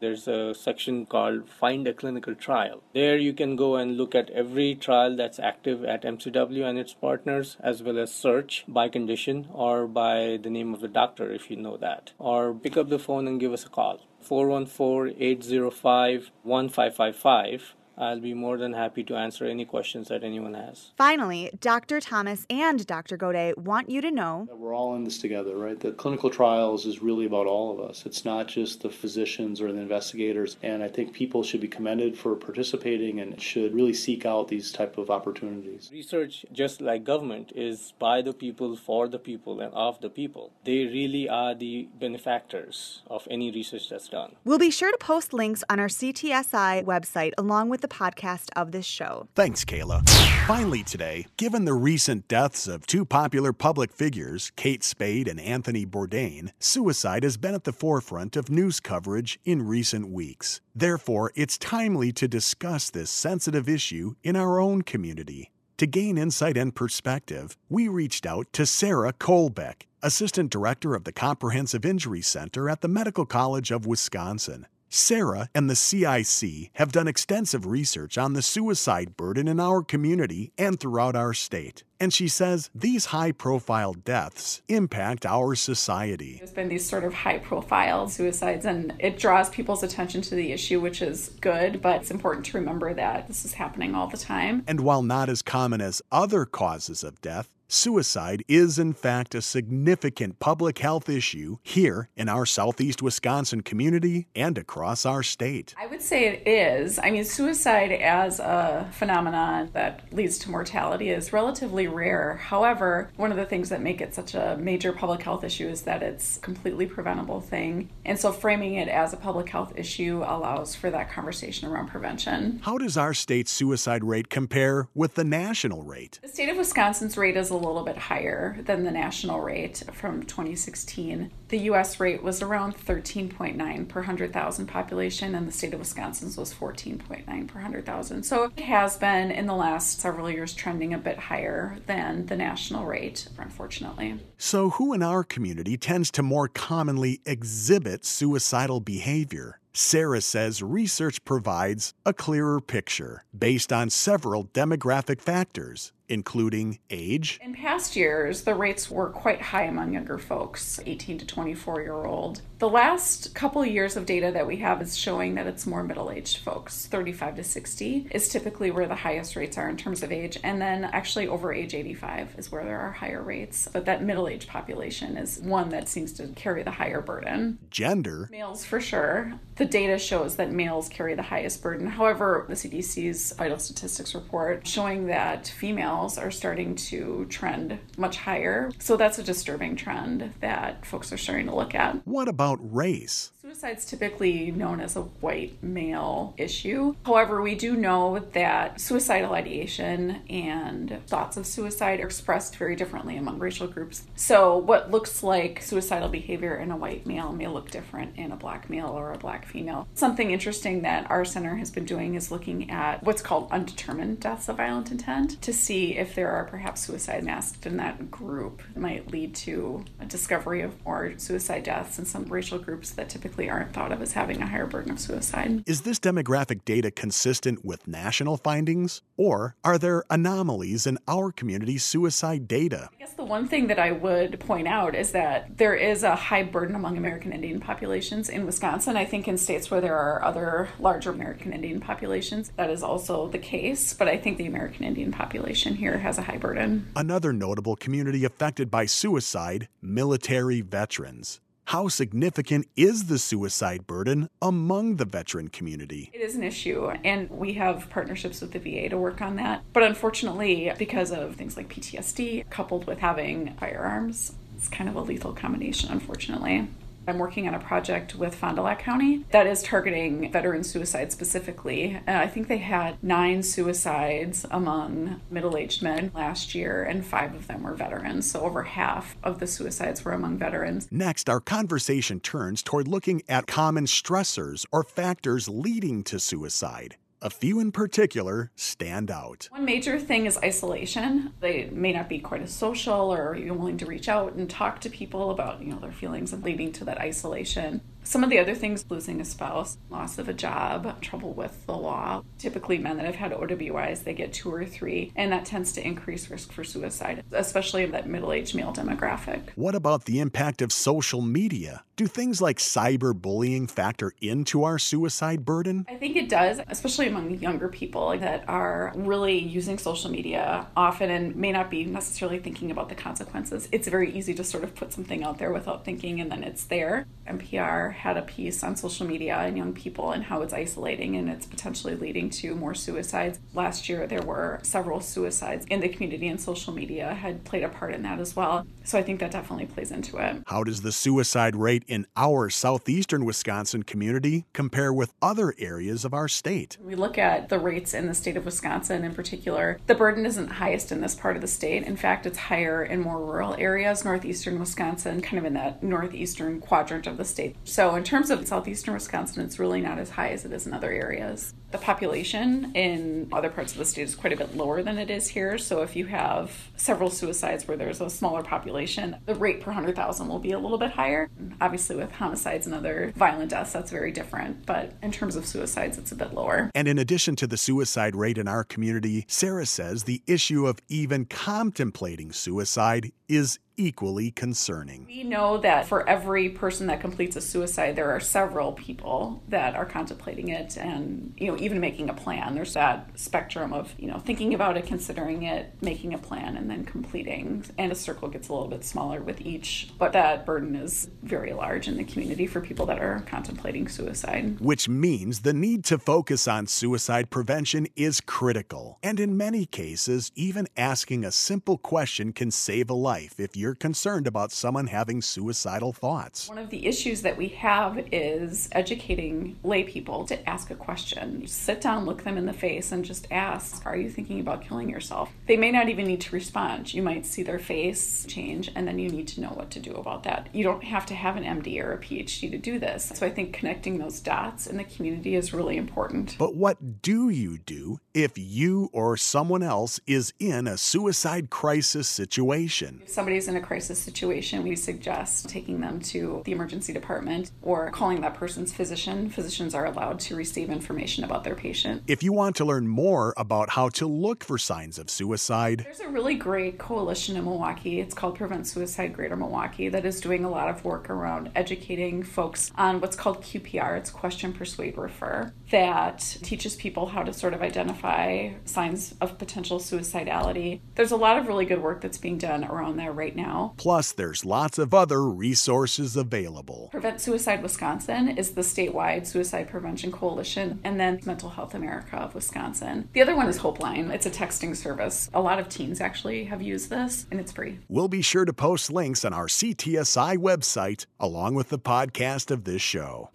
there's 0.00 0.28
a 0.28 0.54
section 0.54 1.06
called 1.06 1.48
Find 1.48 1.86
a 1.86 1.94
Clinical 1.94 2.34
Trial. 2.34 2.82
There 2.94 3.16
you 3.16 3.32
can 3.32 3.56
go 3.56 3.76
and 3.76 3.96
look 3.96 4.14
at 4.14 4.30
every 4.30 4.74
trial 4.86 5.16
that's 5.16 5.38
active 5.38 5.84
at 5.84 6.02
MCW 6.02 6.64
and 6.64 6.78
its 6.78 6.94
partners, 6.94 7.56
as 7.60 7.82
well 7.82 7.98
as 7.98 8.14
search 8.14 8.64
by 8.68 8.88
condition 8.88 9.48
or 9.52 9.86
by 9.86 10.38
the 10.42 10.50
name 10.50 10.72
of 10.72 10.80
the 10.80 10.94
doctor 11.00 11.32
if 11.32 11.50
you 11.50 11.56
know 11.56 11.76
that. 11.76 12.12
Or 12.18 12.54
pick 12.54 12.76
up 12.76 12.88
the 12.88 12.98
phone 12.98 13.26
and 13.26 13.40
give 13.40 13.52
us 13.52 13.66
a 13.66 13.68
call. 13.68 14.00
414 14.20 15.16
805 15.18 16.30
1555 16.42 17.74
I'll 17.98 18.20
be 18.20 18.34
more 18.34 18.58
than 18.58 18.72
happy 18.72 19.02
to 19.04 19.16
answer 19.16 19.46
any 19.46 19.64
questions 19.64 20.08
that 20.08 20.22
anyone 20.22 20.54
has. 20.54 20.90
Finally, 20.96 21.50
Dr. 21.60 22.00
Thomas 22.00 22.46
and 22.50 22.86
Dr. 22.86 23.16
Godet 23.16 23.56
want 23.56 23.88
you 23.88 24.00
to 24.02 24.10
know 24.10 24.44
that 24.48 24.58
we're 24.58 24.74
all 24.74 24.94
in 24.96 25.04
this 25.04 25.18
together, 25.18 25.56
right? 25.56 25.80
The 25.80 25.92
clinical 25.92 26.28
trials 26.28 26.84
is 26.84 27.02
really 27.02 27.24
about 27.24 27.46
all 27.46 27.72
of 27.72 27.80
us. 27.88 28.04
It's 28.04 28.24
not 28.24 28.48
just 28.48 28.82
the 28.82 28.90
physicians 28.90 29.60
or 29.60 29.72
the 29.72 29.78
investigators, 29.78 30.56
and 30.62 30.82
I 30.82 30.88
think 30.88 31.14
people 31.14 31.42
should 31.42 31.60
be 31.60 31.68
commended 31.68 32.18
for 32.18 32.34
participating 32.34 33.20
and 33.20 33.40
should 33.40 33.74
really 33.74 33.94
seek 33.94 34.26
out 34.26 34.48
these 34.48 34.72
type 34.72 34.98
of 34.98 35.10
opportunities. 35.10 35.88
Research, 35.92 36.44
just 36.52 36.80
like 36.80 37.04
government, 37.04 37.52
is 37.54 37.94
by 37.98 38.20
the 38.20 38.32
people, 38.34 38.76
for 38.76 39.08
the 39.08 39.18
people, 39.18 39.60
and 39.60 39.72
of 39.72 40.00
the 40.00 40.10
people. 40.10 40.52
They 40.64 40.84
really 40.84 41.28
are 41.28 41.54
the 41.54 41.88
benefactors 41.98 43.02
of 43.06 43.26
any 43.30 43.50
research 43.50 43.88
that's 43.88 44.08
done. 44.08 44.36
We'll 44.44 44.58
be 44.58 44.70
sure 44.70 44.90
to 44.90 44.98
post 44.98 45.32
links 45.32 45.64
on 45.70 45.80
our 45.80 45.88
CTSI 45.88 46.84
website 46.84 47.32
along 47.38 47.70
with 47.70 47.85
the 47.86 47.94
podcast 47.94 48.48
of 48.56 48.72
this 48.72 48.86
show. 48.86 49.28
Thanks, 49.34 49.64
Kayla. 49.64 50.08
Finally, 50.46 50.82
today, 50.82 51.26
given 51.36 51.64
the 51.64 51.74
recent 51.74 52.26
deaths 52.28 52.66
of 52.66 52.86
two 52.86 53.04
popular 53.04 53.52
public 53.52 53.92
figures, 53.92 54.50
Kate 54.56 54.82
Spade 54.82 55.28
and 55.28 55.40
Anthony 55.40 55.86
Bourdain, 55.86 56.50
suicide 56.58 57.22
has 57.22 57.36
been 57.36 57.54
at 57.54 57.64
the 57.64 57.72
forefront 57.72 58.36
of 58.36 58.50
news 58.50 58.80
coverage 58.80 59.38
in 59.44 59.66
recent 59.66 60.08
weeks. 60.08 60.60
Therefore, 60.74 61.32
it's 61.34 61.58
timely 61.58 62.12
to 62.12 62.28
discuss 62.28 62.90
this 62.90 63.10
sensitive 63.10 63.68
issue 63.68 64.14
in 64.22 64.36
our 64.36 64.60
own 64.60 64.82
community. 64.82 65.50
To 65.78 65.86
gain 65.86 66.16
insight 66.16 66.56
and 66.56 66.74
perspective, 66.74 67.56
we 67.68 67.86
reached 67.86 68.24
out 68.24 68.52
to 68.54 68.64
Sarah 68.64 69.12
Kohlbeck, 69.12 69.82
Assistant 70.02 70.50
Director 70.50 70.94
of 70.94 71.04
the 71.04 71.12
Comprehensive 71.12 71.84
Injury 71.84 72.22
Center 72.22 72.70
at 72.70 72.80
the 72.80 72.88
Medical 72.88 73.26
College 73.26 73.70
of 73.70 73.86
Wisconsin. 73.86 74.66
Sarah 74.96 75.48
and 75.54 75.68
the 75.68 75.76
CIC 75.76 76.70
have 76.74 76.90
done 76.90 77.06
extensive 77.06 77.66
research 77.66 78.16
on 78.16 78.32
the 78.32 78.42
suicide 78.42 79.16
burden 79.16 79.46
in 79.46 79.60
our 79.60 79.82
community 79.82 80.52
and 80.56 80.80
throughout 80.80 81.14
our 81.14 81.34
state. 81.34 81.84
And 82.00 82.12
she 82.12 82.28
says 82.28 82.70
these 82.74 83.06
high 83.06 83.32
profile 83.32 83.94
deaths 83.94 84.62
impact 84.68 85.24
our 85.24 85.54
society. 85.54 86.36
There's 86.38 86.50
been 86.50 86.68
these 86.68 86.86
sort 86.86 87.04
of 87.04 87.14
high 87.14 87.38
profile 87.38 88.08
suicides, 88.08 88.66
and 88.66 88.94
it 88.98 89.18
draws 89.18 89.48
people's 89.48 89.82
attention 89.82 90.22
to 90.22 90.34
the 90.34 90.52
issue, 90.52 90.80
which 90.80 91.00
is 91.00 91.30
good, 91.40 91.80
but 91.80 92.02
it's 92.02 92.10
important 92.10 92.46
to 92.46 92.58
remember 92.58 92.92
that 92.92 93.28
this 93.28 93.44
is 93.44 93.54
happening 93.54 93.94
all 93.94 94.08
the 94.08 94.18
time. 94.18 94.62
And 94.66 94.80
while 94.80 95.02
not 95.02 95.28
as 95.28 95.42
common 95.42 95.80
as 95.80 96.02
other 96.12 96.44
causes 96.44 97.02
of 97.02 97.20
death, 97.20 97.50
Suicide 97.68 98.44
is, 98.46 98.78
in 98.78 98.92
fact, 98.92 99.34
a 99.34 99.42
significant 99.42 100.38
public 100.38 100.78
health 100.78 101.08
issue 101.08 101.56
here 101.64 102.08
in 102.16 102.28
our 102.28 102.46
southeast 102.46 103.02
Wisconsin 103.02 103.60
community 103.60 104.28
and 104.36 104.56
across 104.56 105.04
our 105.04 105.24
state. 105.24 105.74
I 105.76 105.88
would 105.88 106.00
say 106.00 106.26
it 106.26 106.46
is. 106.46 107.00
I 107.00 107.10
mean, 107.10 107.24
suicide 107.24 107.90
as 107.90 108.38
a 108.38 108.88
phenomenon 108.92 109.70
that 109.72 110.12
leads 110.12 110.38
to 110.40 110.50
mortality 110.50 111.10
is 111.10 111.32
relatively 111.32 111.88
rare. 111.88 112.36
However, 112.36 113.10
one 113.16 113.32
of 113.32 113.36
the 113.36 113.44
things 113.44 113.68
that 113.70 113.82
make 113.82 114.00
it 114.00 114.14
such 114.14 114.34
a 114.34 114.56
major 114.60 114.92
public 114.92 115.22
health 115.22 115.42
issue 115.42 115.66
is 115.66 115.82
that 115.82 116.04
it's 116.04 116.36
a 116.36 116.40
completely 116.40 116.86
preventable 116.86 117.40
thing. 117.40 117.90
And 118.04 118.16
so 118.16 118.30
framing 118.30 118.74
it 118.74 118.86
as 118.86 119.12
a 119.12 119.16
public 119.16 119.48
health 119.48 119.72
issue 119.74 120.22
allows 120.24 120.76
for 120.76 120.88
that 120.90 121.10
conversation 121.10 121.68
around 121.68 121.88
prevention. 121.88 122.60
How 122.62 122.78
does 122.78 122.96
our 122.96 123.12
state's 123.12 123.50
suicide 123.50 124.04
rate 124.04 124.30
compare 124.30 124.88
with 124.94 125.14
the 125.14 125.24
national 125.24 125.82
rate? 125.82 126.20
The 126.22 126.28
state 126.28 126.48
of 126.48 126.56
Wisconsin's 126.56 127.16
rate 127.16 127.36
is 127.36 127.50
a 127.56 127.64
little 127.66 127.84
bit 127.84 127.98
higher 127.98 128.58
than 128.64 128.84
the 128.84 128.90
national 128.90 129.40
rate 129.40 129.82
from 129.92 130.22
2016. 130.22 131.30
The 131.48 131.58
US 131.70 131.98
rate 131.98 132.22
was 132.22 132.42
around 132.42 132.76
13.9 132.76 133.88
per 133.88 134.00
100,000 134.00 134.66
population, 134.66 135.34
and 135.34 135.48
the 135.48 135.52
state 135.52 135.72
of 135.72 135.80
Wisconsin's 135.80 136.36
was 136.36 136.52
14.9 136.52 137.26
per 137.48 137.54
100,000. 137.54 138.22
So 138.22 138.50
it 138.56 138.64
has 138.64 138.96
been 138.96 139.30
in 139.30 139.46
the 139.46 139.54
last 139.54 140.00
several 140.00 140.30
years 140.30 140.54
trending 140.54 140.94
a 140.94 140.98
bit 140.98 141.18
higher 141.18 141.78
than 141.86 142.26
the 142.26 142.36
national 142.36 142.86
rate, 142.86 143.28
unfortunately. 143.38 144.20
So, 144.38 144.70
who 144.70 144.92
in 144.92 145.02
our 145.02 145.24
community 145.24 145.76
tends 145.76 146.10
to 146.12 146.22
more 146.22 146.48
commonly 146.48 147.20
exhibit 147.24 148.04
suicidal 148.04 148.80
behavior? 148.80 149.60
Sarah 149.72 150.22
says 150.22 150.62
research 150.62 151.22
provides 151.26 151.92
a 152.06 152.14
clearer 152.14 152.62
picture 152.62 153.24
based 153.38 153.74
on 153.74 153.90
several 153.90 154.46
demographic 154.46 155.20
factors, 155.20 155.92
including 156.08 156.78
age. 156.90 157.38
In 157.42 157.54
past 157.54 157.96
years, 157.96 158.42
the 158.42 158.54
rates 158.54 158.90
were 158.90 159.10
quite 159.10 159.40
high 159.40 159.64
among 159.64 159.92
younger 159.92 160.18
folks, 160.18 160.80
18 160.86 161.18
to 161.18 161.26
24 161.26 161.80
year 161.82 162.04
old. 162.04 162.42
The 162.58 162.68
last 162.68 163.34
couple 163.34 163.60
of 163.60 163.68
years 163.68 163.96
of 163.96 164.06
data 164.06 164.30
that 164.32 164.46
we 164.46 164.56
have 164.58 164.80
is 164.80 164.96
showing 164.96 165.34
that 165.34 165.46
it's 165.46 165.66
more 165.66 165.82
middle 165.82 166.10
aged 166.10 166.38
folks. 166.38 166.86
35 166.86 167.36
to 167.36 167.44
60 167.44 168.08
is 168.10 168.28
typically 168.28 168.70
where 168.70 168.88
the 168.88 168.94
highest 168.94 169.36
rates 169.36 169.58
are 169.58 169.68
in 169.68 169.76
terms 169.76 170.02
of 170.02 170.10
age, 170.10 170.38
and 170.42 170.60
then 170.60 170.84
actually 170.84 171.28
over 171.28 171.52
age 171.52 171.74
85 171.74 172.36
is 172.38 172.50
where 172.50 172.64
there 172.64 172.80
are 172.80 172.92
higher 172.92 173.22
rates. 173.22 173.68
But 173.70 173.84
that 173.84 174.02
middle 174.02 174.28
aged 174.28 174.48
population 174.48 175.16
is 175.16 175.38
one 175.40 175.68
that 175.70 175.88
seems 175.88 176.12
to 176.14 176.28
carry 176.28 176.62
the 176.62 176.70
higher 176.70 177.00
burden. 177.00 177.58
Gender. 177.70 178.28
Males 178.30 178.64
for 178.64 178.80
sure. 178.80 179.34
The 179.56 179.64
data 179.64 179.98
shows 179.98 180.36
that 180.36 180.50
males 180.52 180.88
carry 180.88 181.14
the 181.14 181.22
highest 181.22 181.62
burden. 181.62 181.86
However, 181.86 182.44
the 182.48 182.54
CDC's 182.54 183.32
vital 183.32 183.58
statistics 183.58 184.14
report 184.14 184.66
showing 184.66 185.06
that 185.06 185.52
are 185.96 186.30
starting 186.30 186.74
to 186.74 187.26
trend 187.28 187.78
much 187.96 188.16
higher. 188.18 188.70
So 188.78 188.96
that's 188.96 189.18
a 189.18 189.22
disturbing 189.22 189.76
trend 189.76 190.34
that 190.40 190.84
folks 190.84 191.12
are 191.12 191.16
starting 191.16 191.46
to 191.46 191.54
look 191.54 191.74
at. 191.74 192.06
What 192.06 192.28
about 192.28 192.58
race? 192.60 193.32
Suicide's 193.40 193.84
typically 193.84 194.50
known 194.50 194.80
as 194.80 194.96
a 194.96 195.02
white 195.02 195.62
male 195.62 196.34
issue. 196.36 196.94
However, 197.04 197.40
we 197.40 197.54
do 197.54 197.76
know 197.76 198.18
that 198.32 198.80
suicidal 198.80 199.32
ideation 199.34 200.22
and 200.28 201.00
thoughts 201.06 201.36
of 201.36 201.46
suicide 201.46 202.00
are 202.00 202.06
expressed 202.06 202.56
very 202.56 202.74
differently 202.74 203.16
among 203.16 203.38
racial 203.38 203.68
groups. 203.68 204.04
So, 204.16 204.58
what 204.58 204.90
looks 204.90 205.22
like 205.22 205.62
suicidal 205.62 206.08
behavior 206.08 206.56
in 206.56 206.72
a 206.72 206.76
white 206.76 207.06
male 207.06 207.32
may 207.32 207.46
look 207.46 207.70
different 207.70 208.16
in 208.16 208.32
a 208.32 208.36
black 208.36 208.68
male 208.68 208.88
or 208.88 209.12
a 209.12 209.18
black 209.18 209.46
female. 209.46 209.86
Something 209.94 210.32
interesting 210.32 210.82
that 210.82 211.08
our 211.08 211.24
center 211.24 211.54
has 211.54 211.70
been 211.70 211.84
doing 211.84 212.16
is 212.16 212.32
looking 212.32 212.68
at 212.70 213.02
what's 213.04 213.22
called 213.22 213.50
undetermined 213.52 214.20
deaths 214.20 214.48
of 214.48 214.56
violent 214.56 214.90
intent 214.90 215.40
to 215.42 215.52
see 215.52 215.85
if 215.96 216.14
there 216.14 216.30
are 216.30 216.44
perhaps 216.44 216.82
suicide 216.82 217.22
masked 217.22 217.66
in 217.66 217.76
that 217.76 218.10
group. 218.10 218.62
It 218.74 218.80
might 218.80 219.10
lead 219.10 219.34
to 219.36 219.84
a 220.00 220.06
discovery 220.06 220.62
of 220.62 220.84
more 220.84 221.14
suicide 221.18 221.64
deaths 221.64 221.98
in 221.98 222.04
some 222.04 222.24
racial 222.24 222.58
groups 222.58 222.90
that 222.90 223.08
typically 223.08 223.26
typically 223.26 223.50
aren't 223.50 223.72
thought 223.72 223.92
of 223.92 224.00
as 224.02 224.12
having 224.12 224.40
a 224.40 224.46
higher 224.46 224.66
burden 224.66 224.92
of 224.92 225.00
suicide. 225.00 225.62
Is 225.66 225.82
this 225.82 225.98
demographic 225.98 226.64
data 226.64 226.90
consistent 226.90 227.64
with 227.64 227.86
national 227.86 228.36
findings? 228.36 229.02
Or 229.16 229.56
are 229.64 229.78
there 229.78 230.04
anomalies 230.10 230.86
in 230.86 230.98
our 231.08 231.32
community's 231.32 231.84
suicide 231.84 232.46
data? 232.46 232.88
I 232.92 232.98
guess 232.98 233.14
the 233.14 233.24
one 233.24 233.48
thing 233.48 233.66
that 233.68 233.78
I 233.78 233.92
would 233.92 234.38
point 234.40 234.68
out 234.68 234.94
is 234.94 235.12
that 235.12 235.56
there 235.56 235.74
is 235.74 236.02
a 236.02 236.14
high 236.14 236.42
burden 236.42 236.74
among 236.74 236.96
American 236.96 237.32
Indian 237.32 237.60
populations 237.60 238.28
in 238.28 238.46
Wisconsin. 238.46 238.96
I 238.96 239.04
think 239.04 239.26
in 239.26 239.38
states 239.38 239.70
where 239.70 239.80
there 239.80 239.96
are 239.96 240.22
other 240.22 240.68
larger 240.78 241.10
American 241.10 241.52
Indian 241.52 241.80
populations, 241.80 242.50
that 242.56 242.70
is 242.70 242.82
also 242.82 243.28
the 243.28 243.38
case. 243.38 243.94
But 243.94 244.08
I 244.08 244.18
think 244.18 244.38
the 244.38 244.46
American 244.46 244.84
Indian 244.84 245.12
population 245.12 245.75
here 245.76 245.98
has 245.98 246.18
a 246.18 246.22
high 246.22 246.38
burden. 246.38 246.88
Another 246.96 247.32
notable 247.32 247.76
community 247.76 248.24
affected 248.24 248.70
by 248.70 248.86
suicide 248.86 249.68
military 249.80 250.60
veterans. 250.60 251.40
How 251.66 251.88
significant 251.88 252.68
is 252.76 253.06
the 253.06 253.18
suicide 253.18 253.88
burden 253.88 254.28
among 254.40 254.96
the 254.96 255.04
veteran 255.04 255.48
community? 255.48 256.10
It 256.12 256.20
is 256.20 256.36
an 256.36 256.44
issue, 256.44 256.90
and 257.02 257.28
we 257.28 257.54
have 257.54 257.90
partnerships 257.90 258.40
with 258.40 258.52
the 258.52 258.60
VA 258.60 258.88
to 258.88 258.96
work 258.96 259.20
on 259.20 259.34
that. 259.36 259.64
But 259.72 259.82
unfortunately, 259.82 260.72
because 260.78 261.10
of 261.10 261.34
things 261.34 261.56
like 261.56 261.68
PTSD 261.68 262.48
coupled 262.50 262.86
with 262.86 263.00
having 263.00 263.54
firearms, 263.54 264.34
it's 264.56 264.68
kind 264.68 264.88
of 264.88 264.94
a 264.94 265.00
lethal 265.00 265.32
combination, 265.32 265.90
unfortunately. 265.90 266.68
I'm 267.06 267.18
working 267.18 267.46
on 267.46 267.54
a 267.54 267.60
project 267.60 268.14
with 268.16 268.34
Fond 268.34 268.56
du 268.56 268.62
Lac 268.62 268.80
County 268.80 269.24
that 269.30 269.46
is 269.46 269.62
targeting 269.62 270.32
veteran 270.32 270.64
suicide 270.64 271.12
specifically. 271.12 271.96
Uh, 271.96 272.12
I 272.12 272.26
think 272.26 272.48
they 272.48 272.58
had 272.58 273.02
nine 273.02 273.42
suicides 273.42 274.44
among 274.50 275.20
middle 275.30 275.56
aged 275.56 275.82
men 275.82 276.10
last 276.14 276.54
year, 276.54 276.82
and 276.82 277.06
five 277.06 277.34
of 277.34 277.46
them 277.46 277.62
were 277.62 277.74
veterans. 277.74 278.30
So 278.30 278.40
over 278.40 278.64
half 278.64 279.16
of 279.22 279.38
the 279.38 279.46
suicides 279.46 280.04
were 280.04 280.12
among 280.12 280.38
veterans. 280.38 280.88
Next, 280.90 281.28
our 281.28 281.40
conversation 281.40 282.20
turns 282.20 282.62
toward 282.62 282.88
looking 282.88 283.22
at 283.28 283.46
common 283.46 283.84
stressors 283.86 284.66
or 284.72 284.82
factors 284.82 285.48
leading 285.48 286.02
to 286.04 286.18
suicide. 286.18 286.96
A 287.22 287.30
few 287.30 287.60
in 287.60 287.72
particular 287.72 288.50
stand 288.56 289.10
out. 289.10 289.48
One 289.50 289.64
major 289.64 289.98
thing 289.98 290.26
is 290.26 290.36
isolation. 290.36 291.32
They 291.40 291.70
may 291.72 291.94
not 291.94 292.10
be 292.10 292.18
quite 292.18 292.42
as 292.42 292.52
social 292.52 293.12
or 293.12 293.34
even 293.34 293.58
willing 293.58 293.78
to 293.78 293.86
reach 293.86 294.06
out 294.08 294.34
and 294.34 294.50
talk 294.50 294.80
to 294.82 294.90
people 294.90 295.30
about, 295.30 295.62
you 295.62 295.68
know, 295.68 295.78
their 295.78 295.92
feelings 295.92 296.34
and 296.34 296.44
leading 296.44 296.72
to 296.72 296.84
that 296.84 296.98
isolation. 296.98 297.80
Some 298.04 298.22
of 298.22 298.28
the 298.28 298.38
other 298.38 298.54
things 298.54 298.84
losing 298.90 299.20
a 299.20 299.24
spouse, 299.24 299.78
loss 299.88 300.18
of 300.18 300.28
a 300.28 300.34
job, 300.34 301.00
trouble 301.00 301.32
with 301.32 301.64
the 301.66 301.72
law. 301.72 302.22
Typically, 302.38 302.76
men 302.76 302.98
that 302.98 303.06
have 303.06 303.16
had 303.16 303.32
OWIs, 303.32 304.04
they 304.04 304.14
get 304.14 304.34
two 304.34 304.52
or 304.52 304.66
three, 304.66 305.10
and 305.16 305.32
that 305.32 305.46
tends 305.46 305.72
to 305.72 305.84
increase 305.84 306.30
risk 306.30 306.52
for 306.52 306.64
suicide, 306.64 307.24
especially 307.32 307.82
in 307.82 307.92
that 307.92 308.06
middle 308.06 308.32
aged 308.32 308.54
male 308.54 308.74
demographic. 308.74 309.48
What 309.56 309.74
about 309.74 310.04
the 310.04 310.20
impact 310.20 310.60
of 310.60 310.70
social 310.70 311.22
media? 311.22 311.82
Do 311.96 312.06
things 312.06 312.42
like 312.42 312.58
cyberbullying 312.58 313.70
factor 313.70 314.12
into 314.20 314.64
our 314.64 314.78
suicide 314.78 315.46
burden? 315.46 315.86
I 315.88 315.94
think 315.94 316.14
it 316.14 316.28
does, 316.28 316.60
especially 316.68 317.08
among 317.08 317.38
younger 317.38 317.68
people 317.68 318.18
that 318.18 318.46
are 318.46 318.92
really 318.94 319.38
using 319.38 319.78
social 319.78 320.10
media 320.10 320.66
often 320.76 321.10
and 321.10 321.34
may 321.34 321.52
not 321.52 321.70
be 321.70 321.86
necessarily 321.86 322.38
thinking 322.38 322.70
about 322.70 322.90
the 322.90 322.94
consequences. 322.94 323.66
It's 323.72 323.88
very 323.88 324.12
easy 324.12 324.34
to 324.34 324.44
sort 324.44 324.62
of 324.62 324.74
put 324.74 324.92
something 324.92 325.24
out 325.24 325.38
there 325.38 325.54
without 325.54 325.86
thinking, 325.86 326.20
and 326.20 326.30
then 326.30 326.42
it's 326.44 326.64
there. 326.64 327.06
NPR 327.26 327.94
had 327.94 328.18
a 328.18 328.22
piece 328.22 328.62
on 328.62 328.76
social 328.76 329.06
media 329.06 329.38
and 329.38 329.56
young 329.56 329.72
people 329.72 330.12
and 330.12 330.22
how 330.22 330.42
it's 330.42 330.52
isolating 330.52 331.16
and 331.16 331.30
it's 331.30 331.46
potentially 331.46 331.96
leading 331.96 332.28
to 332.28 332.54
more 332.54 332.74
suicides. 332.74 333.38
Last 333.54 333.88
year, 333.88 334.06
there 334.06 334.22
were 334.22 334.60
several 334.62 335.00
suicides 335.00 335.64
in 335.70 335.80
the 335.80 335.88
community, 335.88 336.28
and 336.28 336.38
social 336.38 336.74
media 336.74 337.14
had 337.14 337.42
played 337.44 337.62
a 337.62 337.70
part 337.70 337.94
in 337.94 338.02
that 338.02 338.20
as 338.20 338.36
well. 338.36 338.66
So 338.84 338.98
I 338.98 339.02
think 339.02 339.18
that 339.20 339.30
definitely 339.30 339.64
plays 339.64 339.90
into 339.90 340.18
it. 340.18 340.42
How 340.46 340.62
does 340.62 340.82
the 340.82 340.92
suicide 340.92 341.56
rate 341.56 341.84
in 341.88 342.06
our 342.16 342.50
southeastern 342.50 343.24
Wisconsin 343.24 343.82
community 343.82 344.46
compare 344.52 344.92
with 344.92 345.14
other 345.20 345.54
areas 345.58 346.04
of 346.04 346.14
our 346.14 346.28
state? 346.28 346.78
We 346.80 346.94
look 346.94 347.18
at 347.18 347.48
the 347.48 347.58
rates 347.58 347.94
in 347.94 348.06
the 348.06 348.14
state 348.14 348.36
of 348.36 348.44
Wisconsin 348.44 349.04
in 349.04 349.14
particular. 349.14 349.78
The 349.86 349.94
burden 349.94 350.26
isn't 350.26 350.48
highest 350.48 350.92
in 350.92 351.00
this 351.00 351.14
part 351.14 351.36
of 351.36 351.42
the 351.42 351.48
state. 351.48 351.84
In 351.84 351.96
fact, 351.96 352.26
it's 352.26 352.38
higher 352.38 352.84
in 352.84 353.00
more 353.00 353.18
rural 353.18 353.54
areas, 353.58 354.04
northeastern 354.04 354.58
Wisconsin, 354.58 355.20
kind 355.20 355.38
of 355.38 355.44
in 355.44 355.54
that 355.54 355.82
northeastern 355.82 356.60
quadrant 356.60 357.06
of 357.06 357.16
the 357.16 357.24
state. 357.24 357.56
So, 357.64 357.94
in 357.94 358.04
terms 358.04 358.30
of 358.30 358.46
southeastern 358.46 358.94
Wisconsin, 358.94 359.44
it's 359.44 359.58
really 359.58 359.80
not 359.80 359.98
as 359.98 360.10
high 360.10 360.30
as 360.30 360.44
it 360.44 360.52
is 360.52 360.66
in 360.66 360.72
other 360.72 360.90
areas. 360.90 361.54
The 361.70 361.78
population 361.78 362.72
in 362.74 363.28
other 363.32 363.50
parts 363.50 363.72
of 363.72 363.78
the 363.78 363.84
state 363.84 364.02
is 364.02 364.14
quite 364.14 364.32
a 364.32 364.36
bit 364.36 364.56
lower 364.56 364.82
than 364.82 364.98
it 364.98 365.10
is 365.10 365.28
here. 365.28 365.58
So, 365.58 365.82
if 365.82 365.96
you 365.96 366.06
have 366.06 366.70
several 366.76 367.10
suicides 367.10 367.66
where 367.66 367.76
there's 367.76 368.00
a 368.00 368.08
smaller 368.08 368.42
population, 368.42 369.16
the 369.26 369.34
rate 369.34 369.60
per 369.60 369.70
100,000 369.70 370.28
will 370.28 370.38
be 370.38 370.52
a 370.52 370.58
little 370.58 370.78
bit 370.78 370.92
higher. 370.92 371.28
Obviously, 371.60 371.96
with 371.96 372.12
homicides 372.12 372.66
and 372.66 372.74
other 372.74 373.12
violent 373.16 373.50
deaths, 373.50 373.72
that's 373.72 373.90
very 373.90 374.12
different. 374.12 374.64
But 374.64 374.92
in 375.02 375.10
terms 375.10 375.36
of 375.36 375.46
suicides, 375.46 375.98
it's 375.98 376.12
a 376.12 376.16
bit 376.16 376.34
lower. 376.34 376.70
And 376.74 376.86
in 376.86 376.98
addition 376.98 377.36
to 377.36 377.46
the 377.46 377.56
suicide 377.56 378.14
rate 378.14 378.38
in 378.38 378.48
our 378.48 378.64
community, 378.64 379.24
Sarah 379.28 379.66
says 379.66 380.04
the 380.04 380.22
issue 380.26 380.66
of 380.66 380.78
even 380.88 381.24
contemplating 381.24 382.32
suicide 382.32 383.12
is 383.28 383.58
equally 383.76 384.30
concerning. 384.30 385.06
We 385.06 385.22
know 385.22 385.58
that 385.58 385.86
for 385.86 386.08
every 386.08 386.48
person 386.48 386.86
that 386.88 387.00
completes 387.00 387.36
a 387.36 387.40
suicide, 387.40 387.96
there 387.96 388.10
are 388.10 388.20
several 388.20 388.72
people 388.72 389.42
that 389.48 389.74
are 389.74 389.86
contemplating 389.86 390.48
it 390.48 390.76
and, 390.76 391.34
you 391.36 391.46
know, 391.46 391.58
even 391.58 391.80
making 391.80 392.08
a 392.08 392.14
plan. 392.14 392.54
There's 392.54 392.74
that 392.74 393.10
spectrum 393.14 393.72
of, 393.72 393.94
you 393.98 394.08
know, 394.08 394.18
thinking 394.18 394.54
about 394.54 394.76
it, 394.76 394.86
considering 394.86 395.42
it, 395.42 395.74
making 395.80 396.14
a 396.14 396.18
plan, 396.18 396.56
and 396.56 396.70
then 396.70 396.84
completing. 396.84 397.64
And 397.78 397.90
the 397.90 397.96
circle 397.96 398.28
gets 398.28 398.48
a 398.48 398.52
little 398.52 398.68
bit 398.68 398.84
smaller 398.84 399.20
with 399.20 399.40
each, 399.40 399.90
but 399.98 400.12
that 400.12 400.46
burden 400.46 400.74
is 400.76 401.10
very 401.22 401.52
large 401.52 401.88
in 401.88 401.96
the 401.96 402.04
community 402.04 402.46
for 402.46 402.60
people 402.60 402.86
that 402.86 402.98
are 402.98 403.22
contemplating 403.26 403.88
suicide. 403.88 404.60
Which 404.60 404.88
means 404.88 405.40
the 405.40 405.52
need 405.52 405.84
to 405.86 405.98
focus 405.98 406.48
on 406.48 406.66
suicide 406.66 407.30
prevention 407.30 407.86
is 407.96 408.20
critical. 408.20 408.98
And 409.02 409.20
in 409.20 409.36
many 409.36 409.66
cases, 409.66 410.32
even 410.34 410.66
asking 410.76 411.24
a 411.24 411.32
simple 411.32 411.78
question 411.78 412.32
can 412.32 412.50
save 412.50 412.90
a 412.90 412.94
life 412.94 413.38
if 413.38 413.56
you're 413.56 413.65
concerned 413.74 414.26
about 414.26 414.52
someone 414.52 414.86
having 414.86 415.22
suicidal 415.22 415.92
thoughts. 415.92 416.48
One 416.48 416.58
of 416.58 416.70
the 416.70 416.86
issues 416.86 417.22
that 417.22 417.36
we 417.36 417.48
have 417.48 417.98
is 418.12 418.68
educating 418.72 419.58
lay 419.62 419.84
people 419.84 420.24
to 420.26 420.48
ask 420.48 420.70
a 420.70 420.74
question. 420.74 421.40
You 421.40 421.46
sit 421.46 421.80
down, 421.80 422.04
look 422.04 422.24
them 422.24 422.36
in 422.36 422.46
the 422.46 422.52
face, 422.52 422.92
and 422.92 423.04
just 423.04 423.26
ask, 423.30 423.84
Are 423.86 423.96
you 423.96 424.10
thinking 424.10 424.40
about 424.40 424.62
killing 424.62 424.88
yourself? 424.88 425.30
They 425.46 425.56
may 425.56 425.70
not 425.70 425.88
even 425.88 426.06
need 426.06 426.20
to 426.22 426.34
respond. 426.34 426.94
You 426.94 427.02
might 427.02 427.26
see 427.26 427.42
their 427.42 427.58
face 427.58 428.24
change, 428.28 428.70
and 428.74 428.86
then 428.86 428.98
you 428.98 429.08
need 429.08 429.28
to 429.28 429.40
know 429.40 429.48
what 429.48 429.70
to 429.70 429.80
do 429.80 429.94
about 429.94 430.22
that. 430.24 430.48
You 430.52 430.64
don't 430.64 430.84
have 430.84 431.06
to 431.06 431.14
have 431.14 431.36
an 431.36 431.44
MD 431.44 431.82
or 431.82 431.92
a 431.92 431.98
PhD 431.98 432.50
to 432.50 432.58
do 432.58 432.78
this. 432.78 433.12
So 433.14 433.26
I 433.26 433.30
think 433.30 433.52
connecting 433.52 433.98
those 433.98 434.20
dots 434.20 434.66
in 434.66 434.76
the 434.76 434.84
community 434.84 435.34
is 435.34 435.52
really 435.52 435.76
important. 435.76 436.36
But 436.38 436.54
what 436.54 437.02
do 437.02 437.28
you 437.28 437.58
do 437.58 438.00
if 438.14 438.32
you 438.36 438.90
or 438.92 439.16
someone 439.16 439.62
else 439.62 440.00
is 440.06 440.32
in 440.38 440.66
a 440.66 440.76
suicide 440.76 441.50
crisis 441.50 442.08
situation? 442.08 443.00
If 443.02 443.10
somebody's 443.10 443.48
in 443.48 443.55
a 443.56 443.60
crisis 443.60 443.98
situation, 443.98 444.62
we 444.62 444.76
suggest 444.76 445.48
taking 445.48 445.80
them 445.80 446.00
to 446.00 446.42
the 446.44 446.52
emergency 446.52 446.92
department 446.92 447.50
or 447.62 447.90
calling 447.90 448.20
that 448.20 448.34
person's 448.34 448.72
physician. 448.72 449.30
Physicians 449.30 449.74
are 449.74 449.86
allowed 449.86 450.20
to 450.20 450.36
receive 450.36 450.70
information 450.70 451.24
about 451.24 451.44
their 451.44 451.54
patient. 451.54 452.02
If 452.06 452.22
you 452.22 452.32
want 452.32 452.56
to 452.56 452.64
learn 452.64 452.88
more 452.88 453.34
about 453.36 453.70
how 453.70 453.88
to 453.90 454.06
look 454.06 454.44
for 454.44 454.58
signs 454.58 454.98
of 454.98 455.10
suicide, 455.10 455.80
there's 455.84 456.00
a 456.00 456.08
really 456.08 456.34
great 456.34 456.78
coalition 456.78 457.36
in 457.36 457.44
Milwaukee. 457.44 458.00
It's 458.00 458.14
called 458.14 458.36
Prevent 458.36 458.66
Suicide 458.66 459.12
Greater 459.12 459.36
Milwaukee 459.36 459.88
that 459.88 460.04
is 460.04 460.20
doing 460.20 460.44
a 460.44 460.50
lot 460.50 460.68
of 460.68 460.84
work 460.84 461.10
around 461.10 461.50
educating 461.54 462.22
folks 462.22 462.70
on 462.76 463.00
what's 463.00 463.16
called 463.16 463.42
QPR. 463.42 463.96
It's 463.96 464.10
question, 464.10 464.52
persuade, 464.52 464.96
refer. 464.98 465.52
That 465.70 466.18
teaches 466.42 466.76
people 466.76 467.06
how 467.06 467.22
to 467.22 467.32
sort 467.32 467.54
of 467.54 467.62
identify 467.62 468.50
signs 468.64 469.14
of 469.20 469.38
potential 469.38 469.78
suicidality. 469.78 470.80
There's 470.94 471.10
a 471.10 471.16
lot 471.16 471.38
of 471.38 471.48
really 471.48 471.64
good 471.64 471.82
work 471.82 472.00
that's 472.00 472.18
being 472.18 472.38
done 472.38 472.64
around 472.64 472.96
there 472.96 473.12
right 473.12 473.34
now. 473.34 473.74
Plus, 473.76 474.12
there's 474.12 474.44
lots 474.44 474.78
of 474.78 474.94
other 474.94 475.22
resources 475.24 476.16
available. 476.16 476.88
Prevent 476.92 477.20
Suicide 477.20 477.62
Wisconsin 477.62 478.28
is 478.28 478.52
the 478.52 478.60
statewide 478.60 479.26
suicide 479.26 479.68
prevention 479.68 480.12
coalition, 480.12 480.80
and 480.84 481.00
then 481.00 481.20
Mental 481.24 481.50
Health 481.50 481.74
America 481.74 482.16
of 482.16 482.34
Wisconsin. 482.34 483.08
The 483.12 483.22
other 483.22 483.34
one 483.34 483.48
is 483.48 483.56
Hopeline. 483.58 484.10
It's 484.10 484.26
a 484.26 484.30
texting 484.30 484.76
service. 484.76 485.30
A 485.34 485.40
lot 485.40 485.58
of 485.58 485.68
teens 485.68 486.00
actually 486.00 486.44
have 486.44 486.62
used 486.62 486.90
this, 486.90 487.26
and 487.30 487.40
it's 487.40 487.52
free. 487.52 487.78
We'll 487.88 488.08
be 488.08 488.22
sure 488.22 488.44
to 488.44 488.52
post 488.52 488.92
links 488.92 489.24
on 489.24 489.32
our 489.32 489.46
CTSI 489.46 490.36
website 490.36 491.06
along 491.18 491.54
with 491.54 491.70
the 491.70 491.78
podcast 491.78 492.50
of 492.50 492.64
this 492.64 492.82
show. 492.82 493.30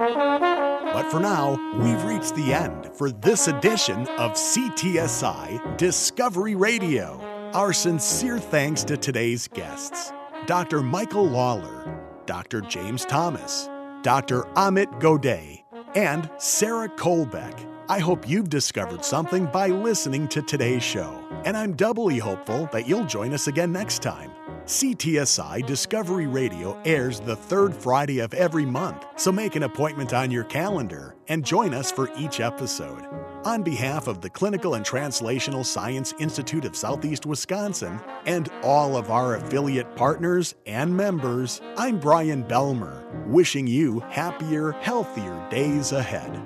But 0.93 1.10
for 1.10 1.21
now, 1.21 1.58
we've 1.77 2.04
reached 2.04 2.36
the 2.36 2.54
end 2.54 2.91
for 2.93 3.12
this 3.12 3.47
edition 3.47 4.08
of 4.17 4.34
CTSI 4.34 5.77
Discovery 5.77 6.56
Radio. 6.56 7.19
Our 7.54 7.71
sincere 7.71 8.39
thanks 8.39 8.84
to 8.84 8.97
today's 8.97 9.47
guests 9.47 10.12
Dr. 10.47 10.82
Michael 10.82 11.25
Lawlor, 11.25 11.97
Dr. 12.25 12.60
James 12.62 13.06
Thomas, 13.06 13.69
Dr. 14.01 14.43
Amit 14.56 14.99
Godet, 14.99 15.63
and 15.95 16.30
Sarah 16.38 16.89
Kohlbeck. 16.89 17.67
I 17.88 17.99
hope 17.99 18.27
you've 18.27 18.49
discovered 18.49 19.06
something 19.06 19.45
by 19.45 19.67
listening 19.67 20.27
to 20.30 20.41
today's 20.41 20.84
show, 20.84 21.23
and 21.45 21.56
I'm 21.56 21.73
doubly 21.73 22.17
hopeful 22.17 22.67
that 22.73 22.88
you'll 22.88 23.06
join 23.06 23.34
us 23.34 23.47
again 23.47 23.71
next 23.71 24.01
time. 24.01 24.32
CTSI 24.71 25.65
Discovery 25.65 26.27
Radio 26.27 26.81
airs 26.86 27.19
the 27.19 27.36
third 27.36 27.75
Friday 27.75 28.19
of 28.19 28.34
every 28.34 28.65
month, 28.65 29.05
so 29.17 29.29
make 29.29 29.57
an 29.57 29.63
appointment 29.63 30.13
on 30.13 30.31
your 30.31 30.45
calendar 30.45 31.13
and 31.27 31.45
join 31.45 31.73
us 31.73 31.91
for 31.91 32.10
each 32.17 32.39
episode. 32.39 33.05
On 33.43 33.63
behalf 33.63 34.07
of 34.07 34.21
the 34.21 34.29
Clinical 34.29 34.75
and 34.75 34.86
Translational 34.86 35.65
Science 35.65 36.13
Institute 36.19 36.63
of 36.63 36.77
Southeast 36.77 37.25
Wisconsin 37.25 37.99
and 38.25 38.49
all 38.63 38.95
of 38.95 39.12
our 39.12 39.36
affiliate 39.36 39.93
partners 39.97 40.55
and 40.65 40.95
members, 40.95 41.60
I'm 41.77 41.99
Brian 41.99 42.41
Belmer, 42.45 43.27
wishing 43.27 43.67
you 43.67 43.99
happier, 44.07 44.71
healthier 44.71 45.49
days 45.49 45.91
ahead. 45.91 46.41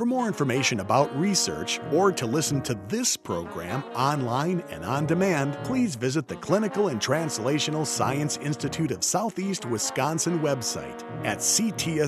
For 0.00 0.06
more 0.06 0.26
information 0.26 0.80
about 0.80 1.14
research 1.14 1.78
or 1.92 2.10
to 2.10 2.24
listen 2.24 2.62
to 2.62 2.74
this 2.88 3.18
program 3.18 3.84
online 3.94 4.64
and 4.70 4.82
on 4.82 5.04
demand, 5.04 5.58
please 5.62 5.94
visit 5.94 6.26
the 6.26 6.36
Clinical 6.36 6.88
and 6.88 6.98
Translational 6.98 7.86
Science 7.86 8.38
Institute 8.38 8.92
of 8.92 9.04
Southeast 9.04 9.66
Wisconsin 9.66 10.40
website 10.40 11.02
at 11.22 11.40
ctsi.mcw.edu. 11.40 12.00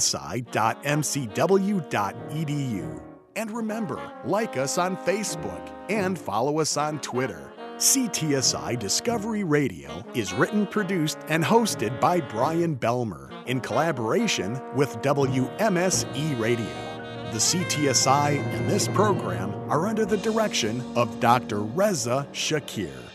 And 3.37 3.51
remember, 3.51 4.13
like 4.25 4.57
us 4.57 4.79
on 4.79 4.97
Facebook 4.97 5.71
and 5.91 6.19
follow 6.19 6.61
us 6.61 6.79
on 6.79 6.99
Twitter. 7.01 7.53
CTSI 7.77 8.79
Discovery 8.79 9.45
Radio 9.45 10.03
is 10.15 10.33
written, 10.33 10.67
produced, 10.67 11.19
and 11.29 11.45
hosted 11.45 12.01
by 12.01 12.23
Brian 12.23 12.75
Belmer 12.75 13.31
in 13.45 13.61
collaboration 13.61 14.59
with 14.75 14.97
WMSE 15.03 16.41
Radio. 16.41 16.92
The 17.33 17.39
CTSI 17.39 18.45
and 18.45 18.69
this 18.69 18.87
program 18.89 19.55
are 19.71 19.87
under 19.87 20.05
the 20.05 20.19
direction 20.19 20.83
of 20.95 21.19
Dr. 21.19 21.61
Reza 21.61 22.27
Shaker. 22.33 23.12